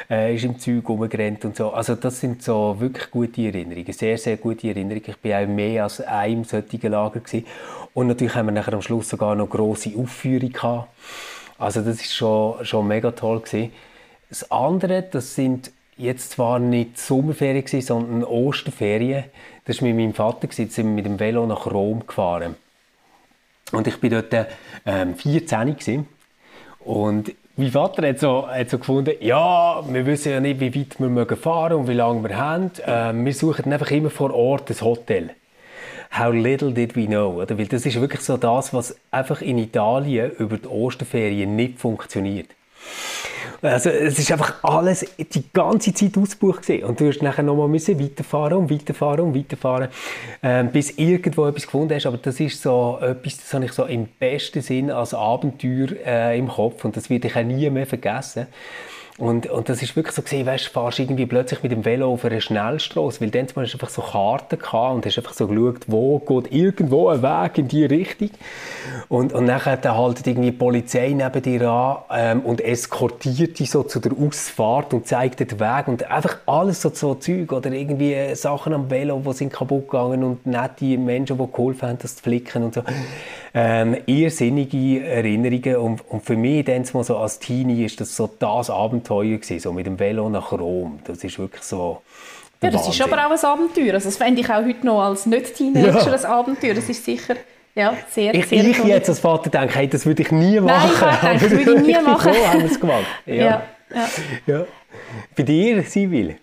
Äh, 0.08 0.36
ist 0.36 0.44
im 0.44 0.60
Zeug 0.60 0.88
rumgerannt 0.88 1.44
und 1.44 1.56
so. 1.56 1.70
Also 1.70 1.96
das 1.96 2.20
sind 2.20 2.44
so 2.44 2.76
wirklich 2.78 3.10
gute 3.10 3.42
Erinnerungen. 3.42 3.92
Sehr, 3.92 4.18
sehr 4.18 4.36
gute 4.36 4.68
Erinnerungen. 4.68 5.02
Ich 5.04 5.16
bin 5.16 5.32
auch 5.32 5.48
mehr 5.48 5.82
als 5.82 6.00
einem 6.02 6.44
solchen 6.44 6.92
Lager 6.92 7.18
gewesen. 7.18 7.44
Und 7.92 8.06
natürlich 8.06 8.36
haben 8.36 8.46
wir 8.46 8.52
nachher 8.52 8.74
am 8.74 8.82
Schluss 8.82 9.08
sogar 9.08 9.34
noch 9.34 9.50
grosse 9.50 9.98
Aufführung 9.98 10.52
gehabt. 10.52 10.90
Also 11.58 11.80
das 11.80 11.96
ist 11.96 12.14
schon, 12.14 12.64
schon 12.64 12.86
mega 12.86 13.10
toll 13.10 13.40
gewesen. 13.40 13.72
Das 14.28 14.48
andere, 14.48 15.02
das 15.02 15.34
sind 15.34 15.72
jetzt 15.96 16.32
zwar 16.32 16.58
nicht 16.58 16.98
Sommerferien, 16.98 17.80
sondern 17.80 18.24
Osterferien. 18.24 19.24
Das 19.64 19.80
war 19.80 19.88
mit 19.88 19.96
meinem 19.96 20.14
Vater, 20.14 20.46
gewesen, 20.46 20.70
sind 20.70 20.94
mit 20.94 21.06
dem 21.06 21.18
Velo 21.18 21.46
nach 21.46 21.66
Rom 21.66 22.06
gefahren. 22.06 22.56
Und 23.72 23.86
ich 23.86 24.02
war 24.02 24.22
dort 24.22 24.46
ähm, 24.84 25.16
14 25.16 25.76
gewesen. 25.76 26.08
Und 26.80 27.34
mein 27.56 27.70
Vater 27.70 28.06
hat 28.06 28.20
so, 28.20 28.46
hat 28.46 28.70
so 28.70 28.78
gefunden, 28.78 29.14
ja, 29.20 29.82
wir 29.88 30.06
wissen 30.06 30.30
ja 30.30 30.40
nicht, 30.40 30.60
wie 30.60 30.74
weit 30.74 31.00
wir 31.00 31.36
fahren 31.36 31.72
und 31.72 31.88
wie 31.88 31.94
lange 31.94 32.28
wir 32.28 32.36
haben. 32.36 32.70
Ähm, 32.86 33.24
wir 33.24 33.34
suchen 33.34 33.72
einfach 33.72 33.90
immer 33.90 34.10
vor 34.10 34.32
Ort 34.34 34.70
ein 34.70 34.80
Hotel. 34.80 35.30
How 36.16 36.32
little 36.32 36.72
did 36.72 36.94
we 36.94 37.06
know, 37.06 37.42
oder? 37.42 37.58
Weil 37.58 37.66
das 37.66 37.84
ist 37.84 38.00
wirklich 38.00 38.20
so 38.20 38.36
das, 38.36 38.72
was 38.72 38.96
einfach 39.10 39.42
in 39.42 39.58
Italien 39.58 40.30
über 40.32 40.58
die 40.58 40.68
Osterferien 40.68 41.56
nicht 41.56 41.78
funktioniert. 41.78 42.48
Also 43.62 43.90
es 43.90 44.18
ist 44.18 44.30
einfach 44.30 44.62
alles 44.62 45.06
die 45.18 45.44
ganze 45.52 45.92
Zeit 45.94 46.16
ausgebucht 46.16 46.62
gewesen. 46.62 46.84
und 46.84 47.00
du 47.00 47.04
musst 47.04 47.22
nachher 47.22 47.42
nochmal 47.42 47.68
müssen 47.68 47.98
weiterfahren 48.00 48.58
und 48.58 48.70
weiterfahren 48.70 49.20
und 49.20 49.34
weiterfahren, 49.34 49.88
ähm, 50.42 50.70
bis 50.70 50.92
irgendwo 50.98 51.46
etwas 51.46 51.64
gefunden 51.64 51.94
hast. 51.94 52.06
Aber 52.06 52.18
das 52.18 52.38
ist 52.40 52.60
so 52.60 52.98
etwas, 53.00 53.38
das 53.38 53.54
habe 53.54 53.64
ich 53.64 53.72
so 53.72 53.84
im 53.84 54.06
besten 54.06 54.62
Sinn 54.62 54.90
als 54.90 55.14
Abenteuer 55.14 55.88
äh, 56.04 56.38
im 56.38 56.48
Kopf 56.48 56.84
und 56.84 56.96
das 56.96 57.10
werde 57.10 57.28
ich 57.28 57.36
auch 57.36 57.42
nie 57.42 57.68
mehr 57.70 57.86
vergessen. 57.86 58.46
Und, 59.18 59.46
und 59.46 59.70
das 59.70 59.82
ist 59.82 59.96
wirklich 59.96 60.14
so 60.14 60.20
gesehen, 60.20 60.44
weißt, 60.44 60.66
du 60.66 60.70
fährst 60.70 60.98
irgendwie 60.98 61.24
plötzlich 61.24 61.62
mit 61.62 61.72
dem 61.72 61.86
Velo 61.86 62.12
auf 62.12 62.24
einer 62.26 62.40
Schnellstraße, 62.40 63.22
weil 63.22 63.30
dann 63.30 63.46
hast 63.46 63.54
du 63.54 63.60
einfach 63.60 63.88
so 63.88 64.02
Karten 64.02 64.58
gehabt 64.58 64.94
und 64.94 65.06
hast 65.06 65.16
einfach 65.16 65.32
so 65.32 65.46
geschaut, 65.46 65.84
wo 65.86 66.18
geht 66.18 66.52
irgendwo 66.52 67.08
ein 67.08 67.22
Weg 67.22 67.56
in 67.56 67.68
die 67.68 67.86
Richtung. 67.86 68.28
Und, 69.08 69.32
und 69.32 69.46
dann 69.46 69.64
halt 69.64 70.26
irgendwie 70.26 70.50
die 70.50 70.56
Polizei 70.56 71.14
neben 71.16 71.42
dir 71.42 71.62
an 71.62 71.96
ähm, 72.10 72.40
und 72.40 72.60
eskortiert 72.60 73.58
dich 73.58 73.70
so 73.70 73.84
zu 73.84 74.00
der 74.00 74.12
Ausfahrt 74.12 74.92
und 74.92 75.06
zeigt 75.06 75.40
dir 75.40 75.46
den 75.46 75.60
Weg 75.60 75.88
und 75.88 76.10
einfach 76.10 76.36
alles 76.44 76.82
so, 76.82 76.90
so 76.92 77.14
Zeug 77.14 77.52
oder 77.52 77.72
irgendwie 77.72 78.34
Sachen 78.34 78.74
am 78.74 78.90
Velo, 78.90 79.22
die 79.26 79.32
sind 79.32 79.50
kaputt 79.50 79.88
gegangen 79.88 80.24
und 80.24 80.44
nette 80.44 80.98
Menschen, 80.98 81.38
die 81.38 81.52
geholfen 81.52 81.88
haben, 81.88 81.98
das 82.02 82.16
zu 82.16 82.22
flicken 82.22 82.64
und 82.64 82.74
so 82.74 82.82
ähm, 83.54 83.96
irrsinnige 84.04 85.02
Erinnerungen. 85.02 85.76
Und, 85.76 86.10
und 86.10 86.22
für 86.22 86.36
mich 86.36 86.66
dann 86.66 86.84
so 86.84 87.16
als 87.16 87.38
Teenie 87.38 87.86
ist 87.86 88.00
das 88.00 88.14
so 88.14 88.28
das 88.38 88.68
Abenteuer 89.10 89.38
gewesen, 89.38 89.60
so 89.60 89.72
mit 89.72 89.86
dem 89.86 89.98
Velo 89.98 90.28
nach 90.28 90.52
Rom. 90.52 91.00
Das 91.04 91.22
ist 91.22 91.38
wirklich 91.38 91.62
so. 91.62 92.02
Ja, 92.62 92.70
das 92.70 92.86
Wahnsinn. 92.86 92.92
ist 92.92 93.12
aber 93.12 93.26
auch 93.26 93.30
ein 93.30 93.44
Abenteuer. 93.44 93.94
Also 93.94 94.08
das 94.08 94.16
fände 94.16 94.40
ich 94.40 94.48
auch 94.48 94.64
heute 94.64 94.86
noch 94.86 95.02
als 95.02 95.26
Nicht-Teenager 95.26 96.06
ja. 96.06 96.12
ein 96.12 96.24
Abenteuer. 96.24 96.74
Das 96.74 96.88
ist 96.88 97.04
sicher 97.04 97.36
ja, 97.76 97.94
sehr, 98.08 98.34
ich, 98.34 98.46
sehr 98.46 98.64
Ich 98.64 98.82
jetzt 98.84 99.10
als 99.10 99.20
Vater 99.20 99.50
denke, 99.50 99.74
hey, 99.74 99.86
das 99.86 100.06
würde 100.06 100.22
ich 100.22 100.32
nie 100.32 100.58
machen. 100.60 100.90
Nein, 100.98 101.12
ich 101.12 101.20
denke, 101.20 101.44
das 101.44 101.50
würde 101.66 101.80
ich 101.80 101.86
nie 101.86 102.02
machen. 102.02 102.32
so 102.32 102.46
haben 102.46 102.60
wir 102.60 102.70
es 102.70 102.80
gemacht. 102.80 103.04
Ja. 103.26 103.34
Ja, 103.34 103.62
ja. 103.94 104.08
ja. 104.46 104.64
Bei 105.36 105.42
dir, 105.42 105.82
Sibyl? 105.82 106.36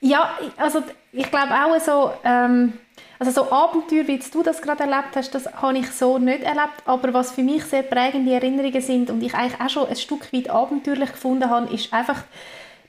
Ja, 0.00 0.30
also 0.56 0.82
ich 1.12 1.30
glaube 1.30 1.52
auch 1.52 1.80
so... 1.80 2.10
Ähm, 2.24 2.72
also 3.18 3.30
so 3.30 3.50
Abenteuer, 3.50 4.06
wie 4.06 4.18
du 4.18 4.42
das 4.42 4.60
gerade 4.60 4.84
erlebt 4.84 5.16
hast, 5.16 5.34
das 5.34 5.46
habe 5.54 5.78
ich 5.78 5.90
so 5.90 6.18
nicht 6.18 6.42
erlebt. 6.42 6.82
Aber 6.84 7.14
was 7.14 7.32
für 7.32 7.42
mich 7.42 7.64
sehr 7.64 7.82
prägende 7.82 8.32
Erinnerungen 8.32 8.80
sind 8.80 9.10
und 9.10 9.22
ich 9.22 9.34
eigentlich 9.34 9.60
auch 9.60 9.70
schon 9.70 9.88
ein 9.88 9.96
Stück 9.96 10.32
weit 10.32 10.50
abenteuerlich 10.50 11.12
gefunden 11.12 11.48
habe, 11.48 11.72
ist 11.72 11.92
einfach 11.92 12.24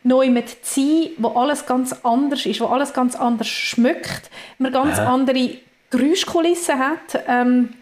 neu 0.04 0.30
mit 0.30 0.66
sein, 0.66 1.10
wo 1.18 1.30
alles 1.30 1.66
ganz 1.66 1.94
anders 2.04 2.46
ist, 2.46 2.62
wo 2.62 2.66
alles 2.66 2.94
ganz 2.94 3.16
anders 3.16 3.48
schmeckt, 3.48 4.30
man 4.58 4.72
ganz 4.72 5.00
Aha. 5.00 5.14
andere 5.14 5.58
Geräuschkulissen 5.90 6.80
hat. 6.80 7.24
Ähm, 7.28 7.74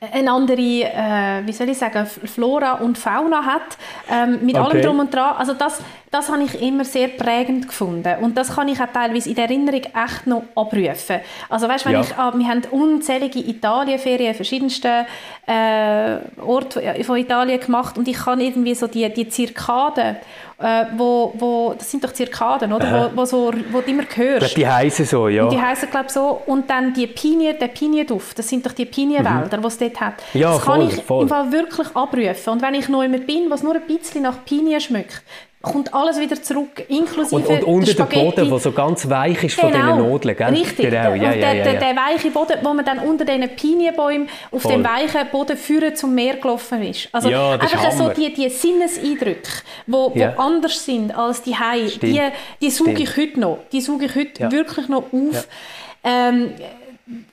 eine 0.00 0.30
andere, 0.30 0.60
äh, 0.60 1.42
wie 1.44 1.52
soll 1.52 1.68
ich 1.70 1.78
sagen, 1.78 2.06
Flora 2.06 2.74
und 2.74 2.96
Fauna 2.96 3.44
hat, 3.44 3.76
ähm, 4.10 4.38
mit 4.42 4.56
okay. 4.56 4.64
allem 4.64 4.82
drum 4.82 4.98
und 5.00 5.12
dran. 5.12 5.34
Also 5.36 5.54
das, 5.54 5.80
das 6.10 6.30
habe 6.30 6.44
ich 6.44 6.62
immer 6.62 6.84
sehr 6.84 7.08
prägend 7.08 7.66
gefunden 7.66 8.14
und 8.20 8.38
das 8.38 8.54
kann 8.54 8.68
ich 8.68 8.80
auch 8.80 8.86
teilweise 8.92 9.28
in 9.28 9.34
der 9.34 9.46
Erinnerung 9.46 9.82
echt 9.82 10.26
noch 10.26 10.44
abrufen. 10.54 11.20
Also 11.48 11.68
weißt, 11.68 11.84
wenn 11.86 11.94
ja. 11.94 12.00
ich, 12.00 12.16
ah, 12.16 12.32
wir 12.32 12.46
haben 12.46 12.62
unzählige 12.70 13.40
Italienferien, 13.40 14.34
verschiedenste 14.34 15.06
äh, 15.46 16.18
Orte 16.40 17.04
von 17.04 17.16
Italien 17.16 17.58
gemacht 17.58 17.98
und 17.98 18.06
ich 18.06 18.16
kann 18.16 18.40
irgendwie 18.40 18.74
so 18.74 18.86
die, 18.86 19.12
die 19.12 19.28
Zirkaden 19.28 20.16
äh, 20.60 20.86
wo, 20.96 21.32
wo, 21.38 21.74
das 21.78 21.88
sind 21.88 22.02
doch 22.02 22.12
Zirkaden, 22.12 22.72
oder? 22.72 23.10
Wo, 23.14 23.20
wo, 23.20 23.24
so, 23.24 23.52
wo 23.70 23.80
du 23.80 23.90
immer 23.90 24.02
hörst. 24.12 24.56
Die 24.56 24.66
heißen 24.66 25.04
so, 25.04 25.28
ja. 25.28 25.44
Und 25.44 25.52
die 25.52 25.60
heißen 25.60 25.88
glaube 25.88 26.10
so. 26.10 26.42
Und 26.46 26.68
dann 26.68 26.92
die 26.92 27.06
Pinie, 27.06 27.54
der 27.54 27.68
Pinienduft, 27.68 28.38
das 28.38 28.48
sind 28.48 28.66
doch 28.66 28.72
die 28.72 28.84
Pinienwälder, 28.84 29.56
mhm. 29.56 29.62
die 29.62 29.66
es 29.68 29.78
dort 29.78 30.00
hat. 30.00 30.14
Ja, 30.34 30.52
das 30.52 30.64
voll, 30.64 30.78
kann 30.78 30.88
ich 30.88 31.04
voll. 31.04 31.22
im 31.22 31.28
Fall 31.28 31.52
wirklich 31.52 31.88
abrufen. 31.94 32.52
Und 32.52 32.62
wenn 32.62 32.74
ich 32.74 32.88
noch 32.88 33.02
immer 33.02 33.18
bin, 33.18 33.50
was 33.50 33.62
nur 33.62 33.76
ein 33.76 33.86
bisschen 33.86 34.22
nach 34.22 34.44
Pinien 34.44 34.80
schmeckt, 34.80 35.22
kommt 35.72 35.94
alles 35.94 36.18
wieder 36.18 36.42
zurück, 36.42 36.84
inklusive 36.88 37.34
Und, 37.36 37.46
und 37.46 37.64
unter 37.64 37.94
dem 37.94 38.08
Boden, 38.08 38.48
der 38.48 38.58
so 38.58 38.72
ganz 38.72 39.08
weich 39.08 39.42
ist 39.44 39.56
genau, 39.56 39.70
von 39.70 39.80
diesen 39.80 39.98
Nodeln, 39.98 40.36
gell? 40.36 40.48
Richtig, 40.48 40.90
genau, 40.90 40.96
ja, 40.96 41.10
und 41.10 41.20
ja, 41.20 41.30
der, 41.32 41.54
ja, 41.54 41.64
der, 41.64 41.74
der, 41.74 41.96
weiche 41.96 42.30
Boden, 42.30 42.58
wo 42.62 42.74
man 42.74 42.84
dann 42.84 42.98
unter 43.00 43.24
diesen 43.24 43.48
Pinienbäumen 43.50 44.28
auf 44.50 44.62
Voll. 44.62 44.72
dem 44.72 44.84
weichen 44.84 45.20
Boden 45.30 45.56
führen 45.56 45.94
zum 45.94 46.14
Meer 46.14 46.36
gelaufen 46.36 46.82
ist. 46.82 47.08
Also 47.12 47.28
Ja, 47.28 47.56
das 47.56 47.66
ist 47.72 47.78
einfach 47.78 47.92
so 47.92 48.04
Hammer. 48.04 48.14
die, 48.14 48.32
die 48.32 48.48
Sinneseindrücke, 48.48 49.50
wo, 49.86 50.12
Ja. 50.14 50.34
wo 50.36 50.42
anders 50.42 50.84
sind 50.84 51.16
als 51.16 51.42
die 51.42 51.56
Hai, 51.56 51.82
die, 52.02 52.20
die 52.60 52.70
suche 52.70 52.90
ich 53.02 53.16
heute 53.16 53.40
noch. 53.40 53.58
Die 53.72 53.80
suche 53.80 54.06
ich 54.06 54.14
heute 54.14 54.42
Ja. 54.42 54.52
wirklich 54.52 54.88
noch 54.88 55.04
auf. 55.12 55.48
Ähm, 56.04 56.52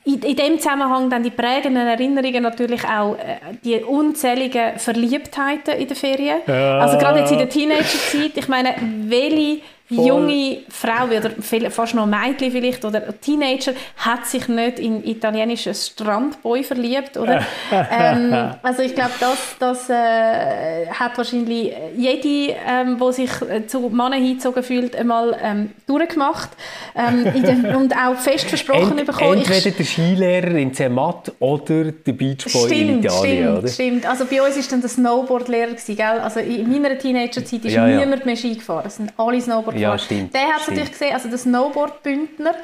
in, 0.05 0.21
in 0.21 0.35
dem 0.35 0.59
Zusammenhang 0.59 1.09
dann 1.09 1.23
die 1.23 1.31
prägenden 1.31 1.87
Erinnerungen 1.87 2.43
natürlich 2.43 2.83
auch 2.85 3.15
äh, 3.15 3.55
die 3.63 3.83
unzähligen 3.83 4.79
Verliebtheiten 4.79 5.77
in 5.77 5.87
den 5.87 5.97
Ferien. 5.97 6.37
Ja. 6.47 6.79
Also 6.79 6.97
gerade 6.97 7.19
jetzt 7.19 7.31
in 7.31 7.39
der 7.39 7.49
Teenagerzeit. 7.49 8.31
Ich 8.35 8.47
meine, 8.47 8.75
welche 9.07 9.61
junge 9.89 10.59
Frau 10.69 11.05
oder 11.05 11.31
fast 11.69 11.93
noch 11.95 12.05
Mädchen 12.07 12.51
vielleicht 12.51 12.83
oder 12.85 13.03
Teenager 13.19 13.73
hat 13.97 14.25
sich 14.25 14.47
nicht 14.47 14.79
in 14.79 15.03
italienischen 15.05 15.73
Strandboy 15.73 16.63
verliebt, 16.63 17.17
oder? 17.17 17.43
ähm, 17.71 18.33
also 18.63 18.81
ich 18.81 18.95
glaube, 18.95 19.11
das, 19.19 19.55
das 19.59 19.89
äh, 19.89 20.87
hat 20.87 21.17
wahrscheinlich 21.17 21.71
jede, 21.95 22.55
ähm, 22.67 22.99
wo 22.99 23.11
sich 23.11 23.29
äh, 23.49 23.67
zu 23.67 23.81
Männern 23.89 24.13
hingezogen 24.23 24.63
fühlt, 24.63 24.95
einmal 24.95 25.37
ähm, 25.41 25.71
durchgemacht 25.85 26.49
ähm, 26.95 27.25
in 27.35 27.43
dem, 27.43 27.65
und 27.75 27.93
auch 27.95 28.15
fest 28.15 28.45
versprochen 28.49 28.97
Ent, 28.97 29.05
bekommen. 29.07 29.41
Ich- 29.41 29.49
entweder 29.49 29.75
der 29.77 29.85
Skilehrer 29.85 30.55
in 30.55 30.73
Zermatt 30.73 31.31
oder 31.39 31.91
der 31.91 32.13
Beachboy 32.13 32.63
in 32.63 32.69
Stimmt, 32.69 33.05
Italien, 33.05 33.43
stimmt, 33.45 33.57
oder? 33.59 33.67
stimmt. 33.67 34.05
Also 34.07 34.25
bei 34.25 34.41
uns 34.41 34.55
war 34.55 34.63
dann 34.71 34.81
der 34.81 34.89
Snowboardlehrer, 34.89 35.67
gewesen, 35.71 35.95
gell? 35.95 36.05
Also 36.05 36.39
in 36.39 36.71
meiner 36.81 36.97
Teenagerzeit 36.97 37.65
ist 37.65 37.73
Ja, 37.73 37.87
ja. 37.87 37.99
niemand 37.99 38.25
mehr 38.25 38.35
Ski 38.35 38.55
gefahren. 38.55 38.83
Es 38.87 38.95
sind 38.97 39.13
alle 39.17 39.39
Snowboard 39.39 39.74
Ja, 39.79 39.91
gefahren. 39.91 39.99
stimmt, 40.05 40.33
Der 40.33 40.41
hat 40.47 40.67
natürlich 40.67 40.91
gesehen, 40.91 41.13
also 41.13 41.29
der 41.29 41.37
Snowboard-Bündner. 41.37 42.55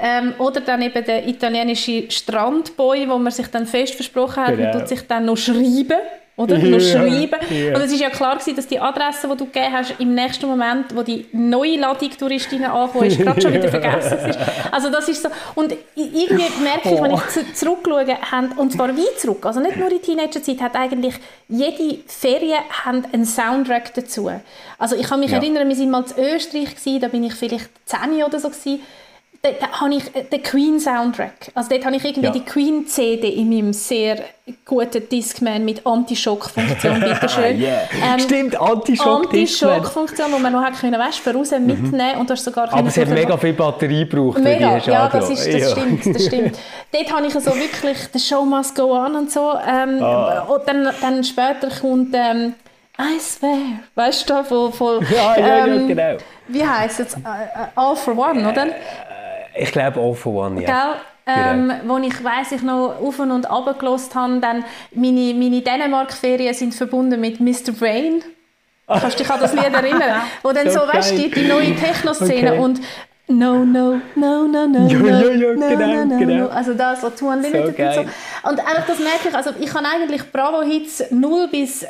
Ähm, 0.00 0.34
oder 0.38 0.60
dann 0.60 0.80
eben 0.82 1.04
der 1.04 1.26
italienische 1.26 2.08
Strandboy, 2.10 3.08
wo 3.08 3.18
man 3.18 3.32
sich 3.32 3.48
dann 3.48 3.66
fest 3.66 3.94
versprochen 3.96 4.44
hat, 4.44 4.50
man 4.50 4.58
Genau. 4.58 4.78
tut 4.78 4.88
sich 4.88 5.06
dann 5.08 5.24
noch 5.24 5.36
schreiben. 5.36 5.98
Oder 6.38 6.56
Ja, 6.58 6.68
noch 6.70 6.80
schreiben. 6.80 7.38
ja. 7.50 7.74
Und 7.74 7.82
es 7.82 7.92
ist 7.92 8.00
ja 8.00 8.08
klar 8.10 8.36
gewesen, 8.38 8.56
dass 8.56 8.66
die 8.66 8.78
Adresse, 8.80 9.28
die 9.28 9.36
du 9.36 9.44
gegeben 9.44 9.72
hast, 9.72 9.94
im 9.98 10.14
nächsten 10.14 10.46
Moment, 10.46 10.94
wo 10.96 11.02
die 11.02 11.26
neue 11.32 11.76
Ladung 11.78 12.10
Touristinnen 12.16 12.70
angekommen 12.70 13.06
ist, 13.08 13.18
gerade 13.18 13.40
schon 13.42 13.52
wieder 13.52 13.68
vergessen 13.78 14.18
ist. 14.30 14.38
Also 14.70 14.88
das 14.90 15.08
ist 15.08 15.20
so. 15.22 15.28
Und 15.56 15.74
irgendwie 15.96 16.44
merke 16.62 16.94
ich, 16.94 17.02
wenn 17.02 17.10
ich 17.12 17.26
zu- 17.28 17.52
zurückschaue, 17.52 18.06
haben, 18.30 18.52
und 18.56 18.72
zwar 18.72 18.88
weit 18.96 19.18
zurück, 19.18 19.44
also 19.44 19.58
nicht 19.60 19.76
nur 19.76 19.90
in 19.90 20.00
Teenagerzeit, 20.00 20.60
hat 20.60 20.76
eigentlich 20.76 21.14
jede 21.48 21.98
Ferien 22.06 22.60
haben 22.84 23.04
einen 23.12 23.24
Soundtrack 23.26 23.92
dazu. 23.94 24.30
Also 24.78 24.94
ich 24.96 25.08
kann 25.08 25.20
mich 25.20 25.32
Ja. 25.32 25.38
erinnern, 25.38 25.68
wir 25.68 25.74
sind 25.76 25.90
mal 25.90 26.04
in 26.16 26.24
Österreich 26.36 26.76
gewesen, 26.76 27.00
da 27.00 27.08
bin 27.08 27.24
ich 27.24 27.34
vielleicht 27.34 27.68
10 27.86 28.22
oder 28.22 28.38
so 28.38 28.48
gewesen. 28.48 28.80
Da 29.40 29.50
habe 29.80 29.94
ich 29.94 30.16
äh, 30.16 30.24
den 30.24 30.42
Queen-Soundtrack. 30.42 31.52
Also 31.54 31.70
dort 31.70 31.84
habe 31.84 31.94
ich 31.94 32.04
irgendwie 32.04 32.26
Ja. 32.26 32.32
die 32.32 32.40
Queen-CD 32.44 33.28
in 33.28 33.48
meinem 33.48 33.72
sehr 33.72 34.16
guten 34.64 35.08
Discman 35.08 35.64
mit 35.64 35.86
Anti-Schock-Funktion, 35.86 37.00
bitteschön. 37.00 37.60
Yeah. 37.60 37.82
Ähm, 38.14 38.18
Stimmt, 38.18 38.60
Anti-Schock 38.60 39.26
Anti-Schock-Funktion, 39.26 40.32
wo 40.32 40.38
man 40.38 40.52
noch 40.52 40.62
hat 40.62 40.80
können, 40.80 40.98
weißt, 40.98 41.20
voraus 41.20 41.52
mitnehmen 41.52 42.16
und 42.18 42.28
du 42.28 42.32
hast 42.34 42.44
sogar 42.44 42.66
Mhm. 42.66 42.78
Aber 42.78 42.88
es 42.88 42.96
hat 42.96 43.08
mega 43.10 43.36
viel 43.36 43.52
Batterie 43.52 44.08
gebraucht, 44.08 44.38
Mega, 44.40 44.76
ja, 44.78 45.08
das, 45.08 45.30
ist, 45.30 45.46
das 45.46 45.54
Ja. 45.54 45.68
stimmt, 45.70 46.16
das 46.16 46.24
stimmt. 46.26 46.58
Dort 46.92 47.12
habe 47.12 47.26
ich 47.28 47.32
so 47.34 47.54
wirklich 47.54 47.98
«The 48.12 48.18
Show 48.18 48.44
must 48.44 48.74
go 48.74 48.92
on» 48.92 49.14
und 49.14 49.30
so. 49.30 49.52
Ähm, 49.64 50.02
Ah. 50.02 50.46
Und 50.48 50.62
dann, 50.66 50.88
dann 51.00 51.22
später 51.22 51.68
kommt 51.80 52.12
ähm, 52.12 52.54
«I 53.00 53.20
swear», 53.20 53.56
weißt 53.94 54.28
du, 54.28 54.42
von, 54.42 54.72
von 54.72 55.06
Ja, 55.14 55.38
ja, 55.38 55.66
ähm, 55.66 55.86
genau. 55.86 56.16
Wie 56.48 56.66
heisst 56.66 56.98
es? 56.98 57.14
Äh, 57.14 57.18
äh, 57.18 57.66
«All 57.76 57.94
for 57.94 58.18
One», 58.18 58.48
oder? 58.50 58.66
Ich 59.58 59.72
glaube 59.72 60.00
All 60.00 60.14
for 60.14 60.46
One, 60.46 60.62
ja. 60.62 60.96
Ähm, 61.30 61.70
wo 61.86 61.98
ich 61.98 62.24
weiss, 62.24 62.52
ich 62.52 62.62
noch 62.62 62.96
auf 63.02 63.18
und 63.18 63.50
ab 63.50 63.78
gelost 63.78 64.14
habe, 64.14 64.40
dann 64.40 64.64
meine, 64.94 65.34
meine 65.34 65.60
Dänemark-Ferien 65.60 66.54
sind 66.54 66.74
verbunden 66.74 67.20
mit 67.20 67.38
Mr. 67.38 67.72
Brain. 67.78 68.22
Kannst 68.86 69.20
du 69.20 69.22
dich 69.22 69.30
an 69.30 69.38
das 69.38 69.52
Lied 69.52 69.64
erinnern? 69.64 70.22
Wo 70.42 70.52
dann 70.52 70.70
So 70.70 70.80
so, 70.80 70.88
weißt 70.88 71.12
du, 71.12 71.16
die, 71.16 71.30
die 71.30 71.46
neue 71.46 71.76
Techno-Szene 71.76 72.52
Okay. 72.52 72.58
und 72.58 72.80
No, 73.30 73.62
no, 73.62 74.00
no, 74.14 74.46
no, 74.46 74.66
no, 74.66 74.88
Ja, 74.88 74.98
no, 74.98 75.06
ja, 75.06 75.30
ja, 75.32 75.54
no, 75.54 75.68
genau, 75.68 75.86
no, 75.86 76.04
no, 76.06 76.18
genau. 76.18 76.34
no. 76.44 76.48
Also 76.48 76.72
das, 76.72 77.02
so 77.02 77.10
Two 77.10 77.28
Unlimited 77.28 77.76
So 77.76 77.82
und 77.82 77.94
so. 77.94 78.48
Und 78.48 78.58
einfach 78.60 78.86
das 78.86 78.98
merke 79.00 79.28
ich, 79.28 79.34
also 79.34 79.50
ich 79.60 79.68
kann 79.68 79.84
eigentlich 79.84 80.22
Bravo-Hits 80.32 81.10
0 81.10 81.48
bis 81.48 81.82
äh, 81.82 81.86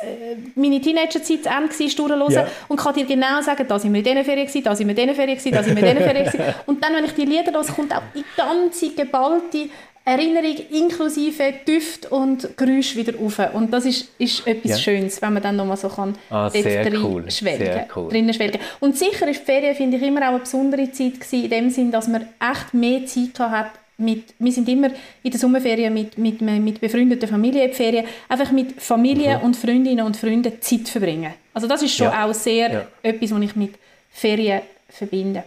meine 0.55 0.81
Teenagerzeit 0.81 1.43
zu 1.43 1.49
Ende 1.49 1.69
durchhören 1.95 2.31
Ja. 2.31 2.45
und 2.67 2.77
kann 2.77 2.93
dir 2.93 3.05
genau 3.05 3.41
sagen, 3.41 3.65
da 3.65 3.79
sind 3.79 3.93
wir 3.93 3.99
in 3.99 4.03
diesen 4.03 4.25
Ferien 4.25 4.47
gewesen, 4.47 4.63
da 4.65 4.75
sind 4.75 4.87
wir 4.87 4.97
in 4.97 5.07
diesen 5.07 5.15
Ferien 5.15 5.37
gewesen, 5.37 5.55
da 5.55 5.63
sind 5.63 5.75
wir 5.77 5.83
in 5.83 5.95
diesen 5.97 6.09
Ferien 6.09 6.25
gewesen. 6.25 6.55
Und 6.65 6.83
dann, 6.83 6.93
wenn 6.95 7.05
ich 7.05 7.13
die 7.13 7.25
Lieder 7.25 7.53
höre, 7.53 7.63
kommt 7.63 7.95
auch 7.95 8.01
die 8.13 8.25
ganze 8.35 8.89
geballte 8.89 9.69
Erinnerung 10.09 10.55
inklusive 10.71 11.53
Düft 11.67 12.11
und 12.11 12.57
Geräusch 12.57 12.95
wieder 12.95 13.15
rauf. 13.15 13.39
Und 13.53 13.71
das 13.71 13.85
ist, 13.85 14.09
ist 14.17 14.45
etwas 14.47 14.71
Ja. 14.71 14.77
Schönes, 14.77 15.21
wenn 15.21 15.33
man 15.33 15.43
dann 15.43 15.55
nochmal 15.55 15.77
so 15.77 15.89
kann 15.89 16.15
Ah, 16.29 16.49
drin 16.49 16.95
cool, 17.03 17.29
schwelgen, 17.31 17.65
sehr 17.65 17.87
cool. 17.95 18.09
drinnen 18.09 18.33
schwelgen. 18.33 18.59
Und 18.79 18.97
sicher 18.97 19.27
ist 19.27 19.41
die 19.41 19.45
Ferien, 19.45 19.75
finde 19.75 19.97
ich, 19.97 20.03
immer 20.03 20.21
auch 20.21 20.29
eine 20.29 20.39
besondere 20.39 20.91
Zeit 20.91 21.19
gewesen, 21.19 21.43
in 21.43 21.49
dem 21.49 21.69
Sinn, 21.69 21.91
dass 21.91 22.07
man 22.07 22.27
echt 22.39 22.73
mehr 22.73 23.05
Zeit 23.05 23.39
hat, 23.39 23.71
mit, 23.97 24.33
wir 24.39 24.51
sind 24.53 24.69
immer 24.69 24.89
in 25.23 25.31
der 25.31 25.39
Sommerferien 25.39 25.93
mit, 25.93 26.17
mit, 26.17 26.39
mit 26.41 26.79
befreundeten 26.79 27.27
Familien 27.27 27.67
in 27.67 27.73
Ferien, 27.73 28.05
einfach 28.29 28.49
mit 28.51 28.81
Familie 28.81 29.39
und 29.43 29.57
Freundinnen 29.57 30.05
und 30.05 30.15
Freunden 30.15 30.53
Zeit 30.61 30.87
verbringen. 30.87 31.33
Also 31.53 31.67
das 31.67 31.81
ist 31.81 31.93
schon 31.95 32.07
Mhm. 32.07 32.13
Ja. 32.13 32.25
auch 32.25 32.33
sehr 32.33 32.71
Ja. 32.71 32.87
etwas, 33.03 33.31
was 33.31 33.41
ich 33.41 33.55
mit 33.57 33.73
Ferien 34.09 34.61
verbinde. 34.87 35.43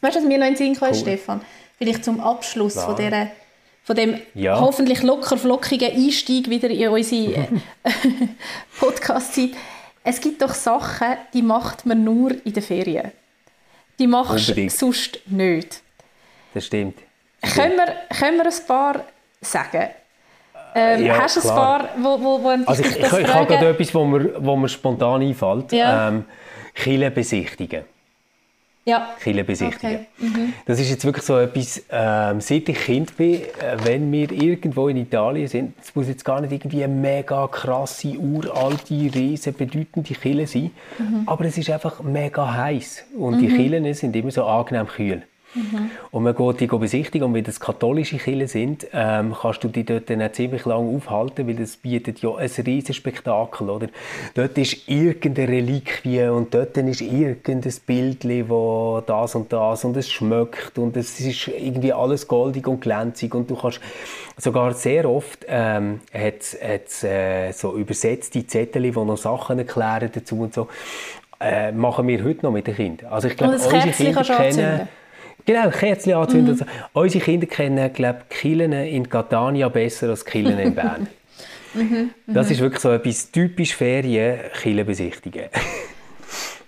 Weißt 0.00 0.16
du, 0.16 0.20
was 0.20 0.26
mir 0.26 0.38
noch 0.38 0.46
in 0.46 0.54
den 0.54 0.56
Sinn 0.56 0.74
kam, 0.74 0.88
Cool. 0.88 0.94
Stefan? 0.94 1.40
Vielleicht 1.76 2.04
zum 2.04 2.20
Abschluss 2.20 2.74
von, 2.82 2.96
Ja. 2.96 3.04
dieser, 3.04 3.26
von 3.84 3.94
dem 3.96 4.18
Ja. 4.34 4.58
hoffentlich 4.60 5.02
locker 5.02 5.36
flockigen 5.36 5.92
Einstieg 5.92 6.48
wieder 6.50 6.68
in 6.70 6.88
unsere 6.88 7.34
äh, 7.84 7.90
Podcast-Zeit. 8.80 9.50
Es 10.02 10.20
gibt 10.20 10.42
doch 10.42 10.52
Sachen, 10.54 11.16
die 11.32 11.42
macht 11.42 11.86
man 11.86 12.02
nur 12.04 12.32
in 12.44 12.52
den 12.52 12.62
Ferien. 12.62 13.12
Die 13.98 14.06
machst 14.06 14.48
du 14.56 14.68
sonst 14.68 15.20
nicht. 15.26 15.80
Das 16.52 16.66
stimmt. 16.66 16.98
Können 17.54 17.76
wir, 17.76 17.94
können 18.18 18.38
wir 18.38 18.46
ein 18.46 18.66
paar 18.66 19.04
sagen? 19.40 19.88
Ähm, 20.74 21.04
Ja, 21.04 21.18
hast 21.22 21.36
du 21.36 21.40
ein 21.48 21.54
paar, 21.54 21.88
wo, 21.98 22.20
wo, 22.20 22.42
wo 22.42 22.48
Also 22.66 22.82
ich, 22.82 22.90
ich, 22.90 23.02
ich 23.04 23.12
habe 23.34 23.46
gerade 23.46 23.68
etwas, 23.68 23.94
wo 23.94 24.04
mir, 24.04 24.34
wo 24.44 24.56
mir 24.56 24.68
spontan 24.68 25.22
einfällt. 25.22 25.72
Ja. 25.72 26.08
Ähm, 26.08 26.24
Kirchen 26.74 27.14
besichtigen. 27.14 27.84
Ja, 28.86 29.14
Kirchen 29.18 29.46
besichtigen. 29.46 29.94
Okay. 29.96 30.06
Mhm. 30.18 30.52
Das 30.66 30.78
ist 30.78 30.90
jetzt 30.90 31.04
wirklich 31.06 31.24
so 31.24 31.38
etwas, 31.38 31.82
ähm, 31.90 32.40
seit 32.42 32.68
ich 32.68 32.76
Kind 32.78 33.16
bin, 33.16 33.36
äh, 33.36 33.42
wenn 33.84 34.12
wir 34.12 34.30
irgendwo 34.30 34.88
in 34.88 34.98
Italien 34.98 35.48
sind, 35.48 35.74
es 35.82 35.94
muss 35.94 36.06
jetzt 36.08 36.24
gar 36.24 36.40
nicht 36.42 36.52
irgendwie 36.52 36.84
eine 36.84 36.92
mega 36.92 37.46
krasse, 37.48 38.18
uralte, 38.18 38.94
riesen 39.14 39.54
bedeutende 39.54 40.12
Kille 40.14 40.46
sein, 40.46 40.70
Mhm. 40.98 41.22
aber 41.26 41.46
es 41.46 41.56
ist 41.56 41.70
einfach 41.70 42.02
mega 42.02 42.52
heiß 42.54 43.04
und 43.18 43.38
die 43.40 43.48
Killen 43.48 43.92
sind 43.94 44.14
immer 44.16 44.30
so 44.30 44.44
angenehm 44.44 44.86
kühl. 44.86 45.22
Mhm. 45.54 45.90
Und 46.10 46.22
man 46.24 46.34
geht 46.34 46.60
die 46.60 46.66
besichtigen 46.66 47.26
und 47.26 47.34
wenn 47.34 47.44
das 47.44 47.60
katholische 47.60 48.18
Kirchen 48.18 48.48
sind, 48.48 48.86
ähm, 48.92 49.34
kannst 49.40 49.62
du 49.62 49.68
die 49.68 49.84
dort 49.84 50.10
dann 50.10 50.32
ziemlich 50.32 50.64
lange 50.64 50.96
aufhalten, 50.96 51.46
weil 51.46 51.54
das 51.54 51.76
bietet 51.76 52.20
ja 52.20 52.34
ein 52.34 52.50
riesiges 52.50 52.96
Spektakel, 52.96 53.70
oder? 53.70 53.88
Dort 54.34 54.58
ist 54.58 54.88
irgendeine 54.88 55.48
Reliquie 55.48 56.24
und 56.24 56.52
dort 56.52 56.76
ist 56.76 57.00
irgendein 57.00 57.72
Bildchen, 57.86 58.48
wo 58.48 59.02
das 59.06 59.34
und 59.34 59.52
das 59.52 59.84
und 59.84 59.96
es 59.96 60.10
schmeckt 60.10 60.78
und 60.78 60.96
es 60.96 61.20
ist 61.20 61.48
irgendwie 61.48 61.92
alles 61.92 62.26
goldig 62.26 62.66
und 62.66 62.80
glänzig 62.80 63.34
und 63.34 63.48
du 63.50 63.56
kannst 63.56 63.80
sogar 64.36 64.74
sehr 64.74 65.08
oft 65.08 65.46
ähm, 65.48 66.00
hat's, 66.12 66.56
hat's, 66.60 67.04
äh, 67.04 67.52
so 67.52 67.76
übersetzte 67.76 68.46
Zettel, 68.46 68.82
die 68.82 68.90
noch 68.90 69.16
Sachen 69.16 69.58
erklären 69.58 70.10
dazu 70.12 70.40
und 70.40 70.54
so. 70.54 70.68
Äh, 71.40 71.72
machen 71.72 72.06
wir 72.08 72.24
heute 72.24 72.42
noch 72.42 72.52
mit 72.52 72.66
den 72.66 72.74
Kindern. 72.74 73.12
Also 73.12 73.28
ich 73.28 73.36
glaube, 73.36 73.54
unsere 73.54 73.90
Kinder 73.90 74.22
kennen... 74.22 74.46
anzünden. 74.46 74.88
Genau, 75.46 75.68
Kerzchen 75.70 76.14
anzünden. 76.14 76.50
Also, 76.50 76.64
unsere 76.92 77.24
Kinder 77.24 77.46
kennen, 77.46 77.92
glaube 77.92 78.20
ich, 78.30 78.38
Killen 78.38 78.72
in 78.72 79.08
Catania 79.08 79.68
besser 79.68 80.08
als 80.08 80.24
Killen 80.24 80.58
in 80.58 80.74
Bern. 80.74 81.06
Mhm, 81.76 82.10
das 82.28 82.52
ist 82.52 82.60
wirklich 82.60 82.80
so 82.80 82.92
etwas 82.92 83.32
typisch 83.32 83.74
Ferien, 83.74 84.38
Kille 84.62 84.84
besichtigen. 84.84 85.46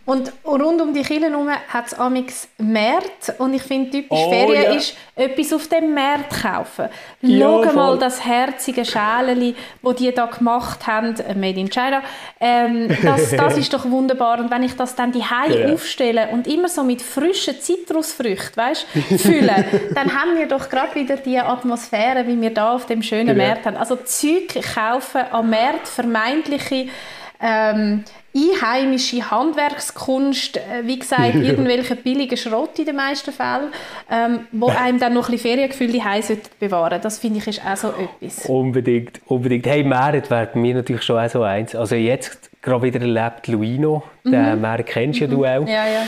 Und 0.07 0.33
rund 0.47 0.81
um 0.81 0.95
die 0.95 1.03
Kirche 1.03 1.29
herum 1.29 1.51
hat 1.51 1.87
es 1.89 1.95
amix 1.95 2.47
Märkte. 2.59 3.35
Und 3.39 3.55
ich 3.55 3.63
finde, 3.63 3.91
typisch 3.91 4.19
Oh, 4.19 4.31
Ferien 4.31 4.63
ja. 4.63 4.71
ist, 4.75 4.97
etwas 5.17 5.53
auf 5.53 5.67
dem 5.67 5.93
Markt 5.95 6.43
kaufen. 6.43 6.89
Ja, 7.23 7.61
Schau 7.65 7.73
mal 7.73 7.99
das 7.99 8.25
herzige 8.25 8.85
Schäleli, 8.85 9.57
das 9.83 9.97
die 9.97 10.13
da 10.15 10.27
gemacht 10.27 10.87
haben, 10.87 11.17
äh, 11.19 11.35
made 11.35 11.59
in 11.59 11.69
China. 11.69 12.03
Ähm, 12.41 12.89
das, 13.03 13.31
das 13.37 13.59
ist 13.59 13.75
doch 13.75 13.85
wunderbar. 13.91 14.39
Und 14.39 14.49
wenn 14.51 14.63
ich 14.63 14.77
das 14.77 14.95
dann 14.95 15.11
die 15.11 15.19
Ja. 15.19 15.73
aufstelle 15.73 16.29
und 16.29 16.47
immer 16.47 16.69
so 16.69 16.85
mit 16.85 17.03
frischen 17.03 17.61
Zitrusfrüchten, 17.61 18.57
weißt, 18.57 18.87
fülle, 19.19 19.65
dann 19.95 20.15
haben 20.17 20.39
wir 20.39 20.47
doch 20.47 20.69
gerade 20.69 20.95
wieder 20.95 21.17
die 21.17 21.39
Atmosphäre, 21.39 22.25
wie 22.29 22.41
wir 22.41 22.55
da 22.55 22.75
auf 22.75 22.87
dem 22.87 23.03
schönen 23.03 23.37
Ja. 23.39 23.49
Markt 23.49 23.67
haben. 23.67 23.77
Also 23.77 23.97
Zeug 23.97 24.57
kaufen 24.73 25.23
am 25.33 25.51
Markt, 25.51 25.89
vermeintliche 25.89 26.89
ähm, 27.41 28.05
einheimische 28.37 29.31
Handwerkskunst, 29.31 30.59
äh, 30.59 30.61
wie 30.85 30.99
gesagt, 30.99 31.35
irgendwelche 31.35 31.97
billigen 31.97 32.37
Schrott 32.37 32.79
in 32.79 32.85
den 32.85 32.97
meisten 32.97 33.33
Fällen, 33.33 33.73
ähm, 34.11 34.41
wo 34.53 34.69
einem 34.79 34.99
dann 34.99 35.15
noch 35.15 35.29
ein 35.29 35.33
bisschen 35.33 35.57
Feriengefühl 35.57 35.93
sollten 36.23 36.49
bewahren. 36.61 37.01
Das 37.01 37.19
finde 37.19 37.39
ich 37.39 37.47
ist 37.47 37.63
auch 37.65 37.77
so 37.77 37.89
etwas. 37.89 38.47
Unbedingt, 38.47 39.21
unbedingt. 39.27 39.67
Hey, 39.67 39.83
Meret 39.83 40.31
wäre 40.31 40.51
mir 40.55 40.75
natürlich 40.75 41.03
schon 41.03 41.19
auch 41.19 41.31
so 41.31 41.43
eins. 41.43 41.75
Also 41.75 41.95
jetzt 41.95 42.51
gerade 42.63 42.83
wieder 42.83 43.01
erlebt 43.01 43.49
Luino, 43.49 44.03
den 44.25 44.61
Meret 44.61 44.87
kennst 44.87 45.21
ja 45.21 45.27
du 45.27 45.45
auch. 45.45 45.61
Mhm. 45.61 45.69
Ja, 45.69 45.87
ja. 45.87 46.03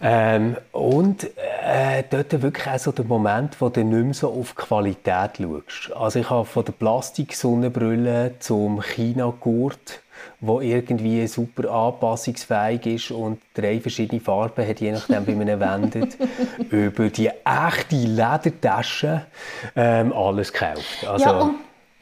Ähm, 0.00 0.56
und 0.72 1.24
äh, 1.24 2.02
dort 2.10 2.42
wirklich 2.42 2.66
auch 2.66 2.78
so 2.78 2.92
der 2.92 3.06
Moment, 3.06 3.58
wo 3.60 3.70
du 3.70 3.82
nicht 3.82 4.04
mehr 4.04 4.14
so 4.14 4.28
auf 4.28 4.54
Qualität 4.54 5.38
schaust. 5.38 5.96
Also 5.96 6.18
ich 6.18 6.28
habe 6.28 6.44
von 6.44 6.64
der 6.64 6.72
Plastik-Sonnenbrille 6.72 8.34
zum 8.38 8.82
China-Gurt, 8.82 10.00
wo 10.40 10.60
irgendwie 10.60 11.26
super 11.26 11.70
anpassungsfähig 11.70 12.86
ist 12.86 13.10
und 13.10 13.40
drei 13.54 13.80
verschiedene 13.80 14.20
Farben 14.20 14.66
hat, 14.66 14.80
je 14.80 14.92
nachdem, 14.92 15.26
wie 15.26 15.34
man 15.34 15.48
ihn 15.48 15.60
wendet, 15.60 16.16
über 16.70 17.08
die 17.08 17.30
echte 17.44 17.96
Ledertasche 17.96 19.26
ähm, 19.74 20.12
alles 20.12 20.52
gekauft. 20.52 21.06
Also, 21.06 21.24
ja 21.24 21.38
und, 21.38 21.54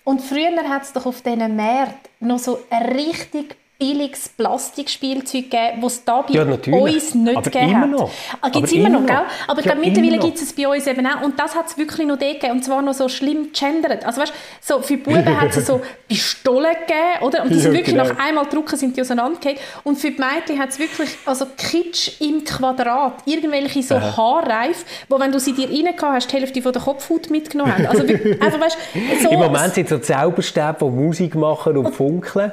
und 0.05 0.21
früher 0.21 0.69
hat 0.69 0.83
es 0.83 0.93
doch 0.93 1.07
auf 1.07 1.23
diesen 1.23 1.57
Märkten 1.57 2.29
noch 2.29 2.39
so 2.39 2.59
richtig 2.71 3.57
billiges 3.79 4.29
Plastikspielzeug 4.29 5.51
gegeben, 5.51 5.81
das 5.83 5.95
es 5.95 6.05
da 6.05 6.23
bei 6.23 6.33
Ja, 6.35 6.43
uns 6.43 7.15
nicht 7.15 7.37
Aber 7.37 7.43
gegeben 7.51 7.71
immer 7.71 7.81
hat. 7.81 7.91
noch. 7.91 8.11
Ah, 8.41 8.49
gibt 8.49 8.67
es 8.67 8.71
Aber 8.73 8.79
immer 8.81 8.89
noch, 8.89 8.99
immer 9.01 9.07
gell? 9.09 9.23
Aber 9.49 9.63
Ja, 9.63 9.75
mittlerweile 9.75 10.15
immer 10.15 10.25
gibt 10.25 10.39
es 10.41 10.53
bei 10.53 10.69
uns 10.69 10.87
eben 10.87 11.07
auch. 11.07 11.23
Und 11.23 11.39
das 11.39 11.55
hat 11.57 11.67
es 11.67 11.77
wirklich 11.77 12.07
noch 12.07 12.19
gegeben. 12.19 12.53
Und 12.53 12.65
zwar 12.65 12.83
noch 12.83 12.95
so 12.95 13.09
schlimm 13.09 13.49
gendert. 13.53 14.05
Also 14.07 14.21
weißt, 14.21 14.33
so 14.61 14.81
für 14.81 14.97
die 14.97 15.03
Buben 15.03 15.41
hat 15.41 15.57
es 15.57 15.67
so 15.67 15.81
Pistolen 16.09 16.73
gegeben, 16.73 17.23
oder? 17.23 17.43
Und 17.43 17.51
die 17.51 17.55
sind 17.61 17.73
Ja, 17.73 17.79
wirklich 17.79 17.97
genau. 17.97 18.09
nach 18.09 18.19
einmal 18.19 18.47
drucken 18.47 18.77
sind 18.77 18.97
die 18.97 19.01
auseinandergefallen. 19.01 19.59
Und 19.83 19.97
für 19.99 20.11
die 20.13 20.21
Mädchen 20.23 20.59
hat 20.61 20.71
es 20.71 20.79
wirklich 20.79 21.11
also 21.27 21.47
Kitsch 21.57 22.21
im 22.21 22.45
Quadrat. 22.45 23.15
Irgendwelche 23.27 23.83
so 23.83 24.01
Haarreif, 24.01 24.85
wo 25.09 25.19
wenn 25.19 25.33
du 25.33 25.41
sie 25.41 25.53
dir 25.53 25.69
rein 25.69 25.95
hast, 26.01 26.31
die 26.33 26.37
Hälfte 26.37 26.63
von 26.63 26.73
der 26.73 26.83
Kopfhaut 26.83 27.29
mitgenommen 27.31 27.73
haben. 27.75 27.87
Also 27.87 28.03
einfach, 28.41 28.61
weißt, 28.61 28.79
so 29.23 29.31
Im 29.31 29.39
Moment 29.41 29.75
sind 29.75 29.89
so 29.89 29.99
Zauberstäbe, 29.99 30.77
die 30.81 30.85
Musik 30.91 31.35
machen 31.35 31.77
und 31.77 31.93
funkeln. 31.93 32.53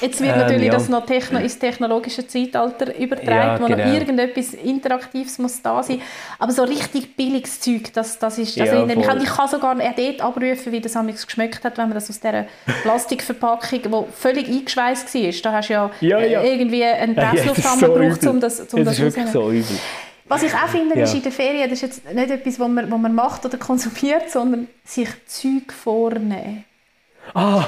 Jetzt 0.00 0.20
wird 0.20 0.32
Ähm, 0.34 0.38
natürlich 0.40 0.66
ja. 0.66 0.72
das 0.72 0.88
noch 0.88 1.04
techno 1.06 1.38
ins 1.38 1.58
technologische 1.58 2.26
Zeitalter 2.26 2.96
übertragen, 2.96 3.30
Ja, 3.30 3.60
wo 3.60 3.68
noch 3.68 3.76
genau. 3.76 3.92
irgendetwas 3.92 4.54
Interaktives 4.54 5.38
muss 5.38 5.60
da 5.62 5.82
sein. 5.82 6.00
Aber 6.38 6.52
so 6.52 6.62
richtig 6.64 7.16
billiges 7.16 7.60
Zeug, 7.60 7.92
das, 7.92 8.18
das 8.18 8.38
ist... 8.38 8.58
Also 8.60 8.74
Ja, 8.76 8.86
ich, 8.86 9.02
kann, 9.06 9.20
ich 9.22 9.28
kann 9.28 9.48
sogar 9.48 9.76
auch 9.76 9.94
dort 9.96 10.20
abrufen, 10.20 10.72
wie 10.72 10.80
das 10.80 10.94
amigs 10.96 11.26
geschmeckt 11.26 11.64
hat, 11.64 11.76
wenn 11.78 11.86
man 11.88 11.94
das 11.94 12.08
aus 12.10 12.20
dieser 12.20 12.46
Plastikverpackung, 12.82 13.80
die 13.82 14.12
völlig 14.16 14.48
eingeschweißt 14.48 15.14
war, 15.14 15.32
da 15.42 15.52
hast 15.52 15.68
du 15.68 15.72
ja, 15.72 15.90
Ja, 16.00 16.20
ja. 16.20 16.40
äh, 16.42 16.52
irgendwie 16.54 16.84
einen 16.84 17.14
Ja, 17.14 17.30
Presslufthammer 17.30 17.86
so 17.86 17.92
gebraucht, 17.94 18.16
übel. 18.18 18.28
um 18.28 18.40
das, 18.40 18.60
um 18.60 18.66
Das 18.66 18.84
das 18.84 18.92
ist 18.94 19.00
wirklich 19.00 19.26
rauszunehmen. 19.26 19.64
so 19.64 19.72
übel. 19.72 19.78
Was 20.30 20.42
ich 20.42 20.52
auch 20.52 20.68
finde, 20.68 20.96
Ja. 20.98 21.04
ist 21.04 21.14
in 21.14 21.22
der 21.22 21.32
Ferien, 21.32 21.70
das 21.70 21.82
ist 21.82 21.82
jetzt 22.04 22.14
nicht 22.14 22.30
etwas, 22.30 22.60
was 22.60 22.68
man, 22.68 22.90
was 22.90 22.98
man 23.00 23.14
macht 23.14 23.46
oder 23.46 23.56
konsumiert, 23.56 24.30
sondern 24.30 24.68
sich 24.84 25.08
Zeug 25.26 25.72
vornehmen. 25.72 26.64
Ah, 27.34 27.64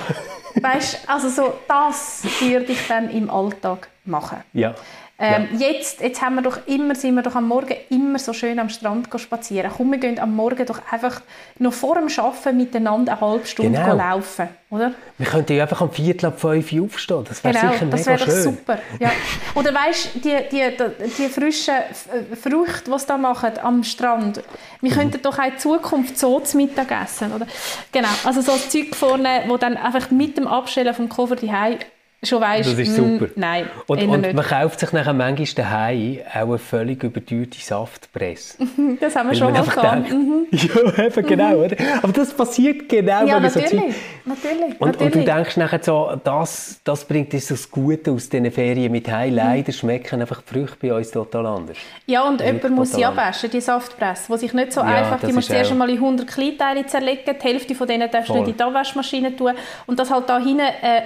Weißt, 0.61 1.09
also 1.09 1.29
so, 1.29 1.55
das 1.69 2.23
würde 2.41 2.73
ich 2.73 2.87
dann 2.89 3.09
im 3.11 3.31
Alltag 3.31 3.89
machen. 4.05 4.39
ja. 4.53 4.75
Ähm, 5.23 5.49
jetzt, 5.59 6.01
jetzt 6.01 6.23
haben 6.23 6.37
wir 6.37 6.41
doch 6.43 6.67
immer, 6.67 6.95
sind 6.95 7.15
wir 7.15 7.21
doch 7.21 7.35
am 7.35 7.47
Morgen 7.47 7.75
immer 7.91 8.19
so 8.19 8.33
schön 8.33 8.59
am 8.59 8.71
Strand 8.71 9.07
spazieren. 9.19 9.71
Komm, 9.77 9.91
wir 9.91 9.99
gehen 9.99 10.19
am 10.19 10.35
Morgen 10.35 10.65
doch 10.65 10.81
einfach 10.91 11.21
noch 11.59 11.75
vor 11.75 11.97
dem 11.97 12.09
Arbeiten 12.09 12.57
miteinander 12.57 13.13
eine 13.13 13.21
halbe 13.21 13.47
Stunde 13.47 13.79
Genau. 13.79 13.97
laufen, 13.97 14.49
oder? 14.71 14.95
Wir 15.19 15.27
könnten 15.27 15.53
ja 15.53 15.65
einfach 15.65 15.83
am 15.83 15.91
Viertel 15.93 16.25
ab 16.25 16.41
fünf 16.41 16.73
aufstehen. 16.73 17.23
Das 17.29 17.45
wäre 17.45 17.53
Genau, 17.55 17.73
sicher 17.75 17.85
das 17.91 18.07
mega 18.07 18.17
doch 18.17 18.25
schön. 18.33 18.43
super. 18.45 18.79
Ja. 18.99 19.11
Oder 19.57 19.75
weißt 19.75 20.09
die, 20.15 20.21
die, 20.51 20.63
die, 20.79 21.09
die 21.19 21.29
frischen 21.29 21.75
äh, 21.75 22.35
Früchte, 22.37 22.91
die 22.91 22.99
sie 22.99 23.07
da 23.07 23.19
machen 23.19 23.51
am 23.63 23.85
Strand, 23.85 24.39
Mhm. 24.39 24.43
wir 24.81 24.91
könnten 24.93 25.21
doch 25.21 25.39
auch 25.39 25.45
in 25.45 25.59
Zukunft 25.59 26.19
so 26.19 26.41
zu 26.41 26.57
Mittag 26.57 26.91
essen, 26.93 27.31
oder? 27.35 27.47
Genau, 27.93 28.09
also 28.25 28.41
so 28.41 28.53
das 28.53 28.71
Zeug 28.71 28.97
vorne, 28.97 29.43
wo 29.49 29.59
dann 29.59 29.77
einfach 29.77 30.11
mit 30.11 30.39
dem 30.39 30.47
Abstellen 30.47 30.95
vom 30.95 31.11
Koffer 31.11 31.37
daheim 31.37 31.77
schon 32.23 32.41
weißt, 32.41 32.71
Das 32.71 32.79
ist 32.79 32.99
mm, 32.99 33.19
super. 33.19 33.27
nein, 33.37 33.67
Und, 33.87 34.03
und 34.03 34.35
man 34.35 34.45
kauft 34.45 34.81
sich 34.81 34.93
nachher 34.93 35.13
manchmal 35.15 35.47
daheim 35.57 36.19
auch 36.29 36.35
eine 36.49 36.59
völlig 36.59 37.03
überteuerte 37.03 37.59
Saftpresse. 37.59 38.59
das 39.01 39.17
haben 39.17 39.31
wir 39.31 39.31
Weil 39.31 39.37
schon 39.37 39.53
mal 39.53 39.63
gehabt. 39.65 40.11
Mhm. 40.11 40.47
Ja, 40.53 41.05
eben 41.07 41.27
genau. 41.27 41.55
Oder? 41.57 41.77
Aber 42.03 42.13
das 42.13 42.35
passiert 42.35 42.89
genau, 42.89 43.25
Ja, 43.27 43.39
man 43.41 43.49
so 43.51 43.61
natürlich, 43.61 43.85
Zeug... 43.85 43.95
natürlich, 44.25 44.81
Und, 44.81 44.89
und 44.89 45.01
du 45.01 45.05
natürlich. 45.05 45.25
denkst 45.27 45.57
nachher 45.57 45.81
so, 45.83 46.13
das, 46.23 46.81
das 46.85 47.05
bringt 47.05 47.33
uns 47.33 47.47
das 47.49 47.71
Gute 47.71 48.11
aus 48.11 48.29
diesen 48.29 48.51
Ferien 48.51 48.91
mit 48.93 49.07
Mhm. 49.07 49.13
heim. 49.13 49.35
Leider 49.35 49.73
schmecken 49.73 50.21
einfach 50.21 50.43
die 50.43 50.53
Früchte 50.53 50.77
bei 50.83 50.93
uns 50.95 51.11
total 51.11 51.47
anders. 51.47 51.77
Ja, 52.07 52.23
und 52.29 52.41
jemand 52.41 52.71
muss 52.71 52.93
sie 52.93 53.05
abwaschen, 53.05 53.51
die 53.51 53.61
Saftpresse, 53.61 54.31
die 54.33 54.39
sich 54.39 54.53
nicht 54.53 54.73
so 54.73 54.81
Ja, 54.81 54.87
einfach, 54.87 55.21
die 55.21 55.27
das 55.27 55.35
musst 55.37 55.49
du 55.51 55.55
erst 55.55 55.71
einmal 55.71 55.89
in 55.89 55.97
100 55.97 56.27
Kleinteile 56.27 56.85
zerlegen, 56.87 57.23
die 57.41 57.49
Hälfte 57.49 57.75
von 57.75 57.87
denen 57.87 58.11
darfst 58.11 58.29
du 58.29 58.35
nicht 58.35 58.49
in 58.49 58.57
die 58.57 58.63
Abwaschmaschine 58.63 59.35
tun 59.37 59.53
und 59.87 59.99
dass 59.99 60.11
halt 60.11 60.29
da 60.29 60.39
hinten 60.39 60.61
eine 60.61 61.03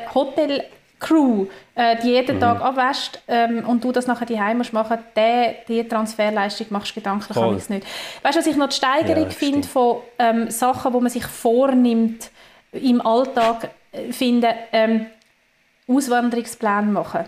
Hotel-Crew, 1.05 1.47
äh, 1.75 1.97
die 1.97 2.09
Mhm. 2.09 2.14
jeden 2.14 2.40
Tag 2.40 2.61
abwäscht 2.61 3.21
ähm, 3.29 3.64
und 3.67 3.83
du 3.85 3.93
das 3.93 4.07
nachher 4.07 4.27
die 4.27 4.40
musst 4.55 4.73
machen, 4.73 4.99
die, 5.17 5.55
die 5.69 5.88
Transferleistung 5.88 6.67
machst 6.71 6.90
du 6.90 6.95
gedanklich 7.01 7.37
alles 7.37 7.69
nicht. 7.69 7.87
Weißt 8.23 8.37
du, 8.37 8.40
was 8.40 8.47
ich 8.47 8.57
noch 8.57 8.69
die 8.69 8.77
Steigerung 8.77 9.25
Ja, 9.25 9.31
finde 9.31 9.69
von 9.69 9.99
ähm, 10.19 10.51
Sachen, 10.51 10.93
die 10.93 11.01
man 11.01 11.11
sich 11.11 11.27
vornimmt 11.27 12.31
im 12.73 13.01
Alltag, 13.05 13.71
äh, 13.93 14.12
finde, 14.12 14.55
ähm, 14.73 15.07
Auswanderungspläne 15.87 16.90
machen. 16.90 17.25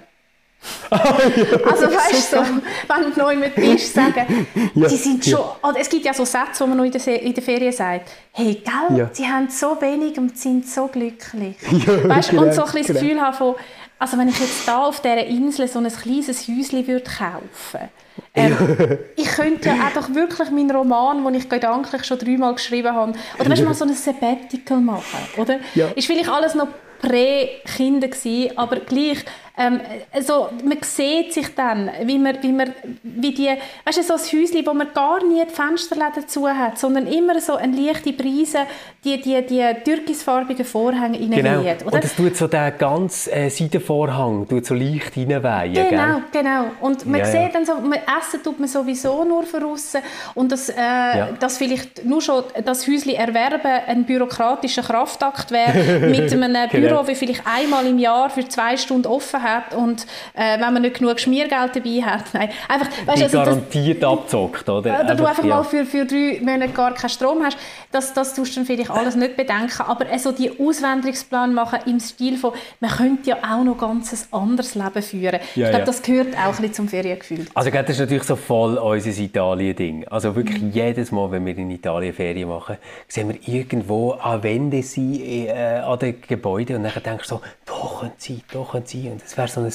Also 0.91 1.87
weißt 1.87 2.33
du, 2.33 2.37
so, 2.37 2.43
wenn 2.43 3.13
du 3.13 3.21
neu 3.21 3.37
mit 3.37 3.55
bist, 3.55 3.95
sagen, 3.95 4.47
Ja, 4.75 4.89
sie 4.89 4.97
sind 4.97 5.27
ja. 5.27 5.37
schon, 5.37 5.47
oder 5.63 5.81
es 5.81 5.89
gibt 5.89 6.05
ja 6.05 6.15
so 6.15 6.25
Sätze, 6.25 6.63
die 6.65 6.69
man 6.69 6.79
noch 6.79 6.85
in 6.85 6.93
der, 6.93 7.23
in 7.23 7.35
der 7.35 7.43
Ferien 7.43 7.73
sagt, 7.73 8.11
hey, 8.33 8.63
gell, 8.65 8.99
Ja. 8.99 9.11
sie 9.13 9.27
haben 9.27 9.49
so 9.49 9.81
wenig 9.81 10.19
und 10.19 10.37
sind 10.39 10.69
so 10.69 10.87
glücklich. 10.87 11.57
Ja, 11.87 12.09
weißt, 12.09 12.31
genau, 12.31 12.43
und 12.43 12.55
so 12.55 12.65
ein 12.65 12.73
bisschen 12.73 12.79
das 12.79 12.87
genau. 12.87 13.01
Gefühl 13.01 13.21
haben 13.21 13.35
von, 13.37 13.55
also 13.99 14.19
wenn 14.19 14.29
ich 14.29 14.39
jetzt 14.39 14.67
da 14.67 14.85
auf 14.85 15.01
dieser 15.01 15.25
Insel 15.27 15.69
so 15.69 15.79
ein 15.79 15.89
kleines 15.89 16.49
Häuschen 16.49 16.87
würde 16.87 17.05
kaufen 17.05 17.89
ähm, 18.35 18.99
ich 19.17 19.27
könnte 19.29 19.69
ja 19.69 19.75
auch 19.75 19.93
doch 19.93 20.15
wirklich 20.15 20.51
meinen 20.51 20.71
Roman, 20.71 21.23
den 21.25 21.35
ich 21.35 21.49
gedanklich 21.49 22.05
schon 22.05 22.19
dreimal 22.19 22.55
geschrieben 22.55 22.95
habe, 22.95 23.13
oder 23.39 23.51
weißt 23.51 23.63
du, 23.63 23.67
mal 23.67 23.75
so 23.75 23.85
ein 23.85 23.95
Sabbatical 23.95 24.79
machen, 24.81 25.19
oder? 25.37 25.59
Ja. 25.75 25.89
Ist 25.95 26.07
vielleicht 26.07 26.29
alles 26.31 26.55
noch 26.55 26.69
Prä-Kinder 27.01 28.09
gewesen, 28.09 28.57
aber 28.57 28.77
gleich, 28.81 29.25
ähm, 29.59 29.81
also, 30.13 30.49
man 30.65 30.79
sieht 30.83 31.33
sich 31.33 31.55
dann, 31.55 31.91
wie 32.03 32.19
man, 32.19 32.37
wie 32.43 32.53
man, 32.53 32.73
wie 33.03 33.33
die, 33.33 33.49
weißt 33.85 33.99
du, 33.99 34.03
so 34.03 34.15
ein 34.15 34.19
Häuschen, 34.21 34.67
wo 34.67 34.75
man 34.75 34.89
gar 34.95 35.25
nie 35.25 35.43
die 35.49 35.55
Fensterläden 35.55 36.29
zu 36.29 36.49
hat, 36.49 36.79
sondern 36.79 37.07
immer 37.07 37.41
so 37.41 37.55
eine 37.57 37.75
leichte 37.77 38.13
Brise, 38.13 38.61
die, 39.05 39.21
die, 39.21 39.41
die 39.47 39.65
türkisfarbigen 39.85 40.65
Vorhänge 40.65 41.19
Genau. 41.19 41.57
reinweht, 41.61 41.85
oder? 41.87 41.95
Und 41.95 42.05
es 42.05 42.15
tut 42.15 42.37
so 42.37 42.47
den 42.49 42.73
ganzen 42.79 43.33
äh, 43.33 43.49
Seidenvorhang 43.51 44.47
tut 44.49 44.67
so 44.67 44.75
leicht 44.75 45.17
reinweihen. 45.17 45.75
Genau, 45.75 46.21
Gell? 46.33 46.43
genau. 46.43 46.65
Und 46.81 47.07
man 47.07 47.21
Ja, 47.21 47.27
sieht 47.27 47.41
ja. 47.41 47.49
dann 47.53 47.65
so, 47.65 47.75
man 47.77 47.99
essen 48.19 48.43
tut 48.43 48.59
man 48.59 48.69
sowieso 48.69 49.25
nur 49.25 49.45
von 49.45 49.65
aussen. 49.65 50.01
Und 50.35 50.53
das, 50.53 50.69
äh, 50.69 50.75
Ja. 50.77 51.29
dass 51.39 51.57
vielleicht 51.59 52.05
nur 52.05 52.21
schon 52.21 52.45
das 52.65 52.87
Häuschen 52.87 53.15
erwerben 53.15 53.71
ein 53.87 54.05
bürokratischer 54.05 54.83
Kraftakt 54.83 55.51
wäre, 55.51 56.01
mit 56.09 56.33
einem 56.33 56.69
Genau. 56.71 56.89
Büro, 57.03 57.09
wie 57.09 57.15
vielleicht 57.15 57.43
einmal 57.47 57.87
im 57.87 57.99
Jahr 57.99 58.29
für 58.31 58.47
zwei 58.49 58.77
Stunden 58.77 59.07
offen 59.07 59.43
hat 59.47 59.75
und 59.75 60.07
äh, 60.35 60.61
wenn 60.61 60.73
man 60.73 60.83
nicht 60.83 60.99
genug 60.99 61.21
Schmiergeld 61.21 61.77
dabei 61.77 62.03
hat. 62.03 62.25
Nein, 62.33 62.51
einfach, 62.69 62.89
weißt, 63.07 63.23
also, 63.23 63.39
garantiert 63.39 64.03
das, 64.03 64.11
abzockt, 64.11 64.69
oder? 64.69 64.79
Oder 64.79 65.01
einfach, 65.01 65.17
du 65.17 65.25
einfach 65.27 65.45
ja. 65.45 65.57
mal 65.57 65.65
für, 65.65 65.85
für 65.85 66.05
drei 66.05 66.41
Monate 66.43 66.73
gar 66.73 66.95
keinen 66.95 67.11
Strom 67.11 67.43
hast, 67.45 67.57
das, 67.93 68.13
das 68.13 68.35
tust 68.35 68.53
du 68.53 68.61
dann 68.61 68.67
vielleicht 68.67 68.91
alles 68.91 69.17
nicht 69.17 69.37
bedenken. 69.37 69.83
Aber 69.87 70.07
so 70.19 70.33
die 70.33 70.51
Auswanderungsplan 70.59 71.55
machen 71.55 71.79
im 71.87 72.01
Stil 72.01 72.37
von, 72.37 72.53
man 72.81 72.91
könnte 72.91 73.31
ja 73.31 73.37
auch 73.37 73.65
noch 73.65 73.79
ganz 73.79 74.29
anderes 74.31 74.75
Leben 74.75 75.03
führen. 75.03 75.41
Ja, 75.55 75.67
ich 75.67 75.71
glaube, 75.71 75.85
das 75.85 76.03
gehört 76.03 76.35
auch 76.35 76.47
ein 76.47 76.51
bisschen 76.51 76.75
zum 76.75 76.89
Feriengefühl. 76.89 77.47
Also 77.55 77.71
das 77.71 77.91
ist 77.91 78.01
natürlich 78.01 78.25
so 78.25 78.37
voll 78.37 78.79
unser 78.79 79.11
Italien-Ding. 79.11 80.09
Also 80.09 80.35
wirklich 80.35 80.61
mhm. 80.61 80.71
jedes 80.73 81.13
Mal, 81.13 81.31
wenn 81.31 81.47
wir 81.47 81.57
in 81.57 81.71
Italien 81.71 82.13
Ferien 82.13 82.49
machen, 82.49 82.77
sehen 83.09 83.29
wir 83.29 83.55
irgendwo 83.55 84.13
an 84.13 84.43
Wände 84.43 84.83
sein, 84.83 85.21
äh, 85.21 85.81
an 85.85 85.99
den 85.99 86.21
Gebäuden 86.21 86.77
und 86.77 86.83
dann 86.85 87.03
denkst 87.03 87.29
du 87.29 87.37
so, 87.37 87.41
da 87.65 88.01
können 88.01 88.13
sie, 88.17 88.43
da 88.53 88.67
können 88.71 88.87
sie. 88.87 89.09
Und 89.09 89.23
es 89.23 89.36
wäre 89.37 89.49
so 89.49 89.61
ein 89.61 89.73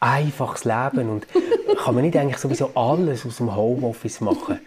einfaches 0.00 0.64
Leben 0.64 1.08
und 1.10 1.26
kann 1.84 1.94
man 1.94 2.04
nicht 2.04 2.16
eigentlich 2.16 2.38
sowieso 2.38 2.70
alles 2.74 3.24
aus 3.26 3.38
dem 3.38 3.54
Homeoffice 3.54 4.20
machen? 4.20 4.60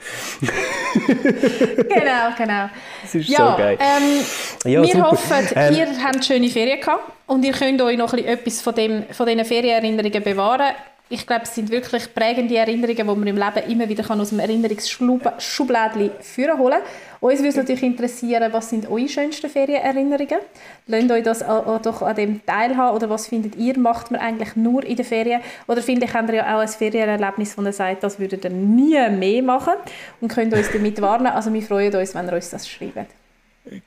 genau, 1.87 2.35
genau. 2.37 2.69
Das 3.01 3.15
ist 3.15 3.29
ja, 3.29 3.51
so 3.51 3.57
geil. 3.57 3.77
Ähm, 3.79 4.71
ja, 4.71 4.81
wir 4.81 4.87
super. 4.87 5.11
hoffen, 5.11 5.47
ähm, 5.55 5.75
ihr 5.75 6.03
habt 6.03 6.25
schöne 6.25 6.49
Ferien 6.49 6.79
gehabt 6.79 7.11
und 7.27 7.43
ihr 7.43 7.53
könnt 7.53 7.81
euch 7.81 7.97
noch 7.97 8.13
etwas 8.13 8.61
von, 8.61 8.73
dem, 8.73 9.03
von 9.11 9.27
diesen 9.27 9.45
Ferienerinnerungen 9.45 10.23
bewahren 10.23 10.73
ich 11.11 11.25
glaube, 11.25 11.43
es 11.43 11.55
sind 11.55 11.71
wirklich 11.71 12.13
prägende 12.13 12.55
Erinnerungen, 12.55 12.95
die 12.95 13.03
man 13.03 13.27
im 13.27 13.35
Leben 13.35 13.71
immer 13.71 13.89
wieder 13.89 14.09
aus 14.11 14.29
dem 14.29 14.39
Erinnerungsschublädchen 14.39 16.11
führen 16.21 16.59
holen 16.59 16.79
Uns 17.19 17.41
würde 17.41 17.57
natürlich 17.57 17.83
interessieren, 17.83 18.53
was 18.53 18.69
sind 18.69 18.87
eure 18.89 19.09
schönsten 19.09 19.49
Ferienerinnerungen? 19.49 20.37
Lasst 20.85 21.11
euch 21.11 21.23
das 21.23 21.39
doch 21.39 22.03
an 22.03 22.15
dem 22.15 22.45
teilhaben 22.45 22.95
oder 22.95 23.09
was 23.09 23.27
findet 23.27 23.55
ihr, 23.55 23.77
macht 23.79 24.11
man 24.11 24.21
eigentlich 24.21 24.55
nur 24.55 24.83
in 24.83 24.95
den 24.95 25.05
Ferien? 25.05 25.41
Oder 25.67 25.81
vielleicht 25.81 26.13
habt 26.13 26.29
ihr 26.29 26.35
ja 26.35 26.55
auch 26.55 26.61
ein 26.61 26.67
Ferienerlebnis, 26.67 27.57
wo 27.57 27.63
ihr 27.63 27.73
sagt, 27.73 28.03
das 28.03 28.19
würdet 28.19 28.43
ihr 28.43 28.51
nie 28.51 29.09
mehr 29.09 29.41
machen 29.41 29.73
und 30.21 30.27
könnt 30.31 30.53
uns 30.53 30.71
damit 30.71 31.01
warnen. 31.01 31.27
Also 31.27 31.51
wir 31.51 31.63
freuen 31.63 31.95
uns, 31.95 32.13
wenn 32.13 32.27
ihr 32.27 32.33
uns 32.33 32.51
das 32.51 32.69
schreibt. 32.69 33.11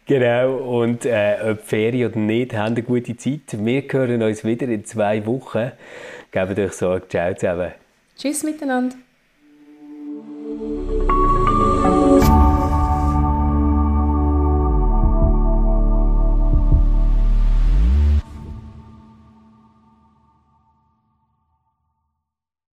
Genau, 0.06 0.80
und 0.80 1.06
äh, 1.06 1.36
ob 1.50 1.60
Ferien 1.62 2.10
oder 2.10 2.18
nicht, 2.18 2.54
haben 2.54 2.74
eine 2.74 2.82
gute 2.82 3.16
Zeit. 3.16 3.40
Wir 3.52 3.82
hören 3.90 4.22
uns 4.22 4.44
wieder 4.44 4.68
in 4.68 4.84
zwei 4.84 5.24
Wochen. 5.26 5.72
Gebt 6.32 6.58
euch 6.58 6.72
Sorge. 6.72 7.06
Ciao 7.08 7.34
zusammen. 7.34 7.72
Tschüss 8.16 8.42
miteinander. 8.42 8.96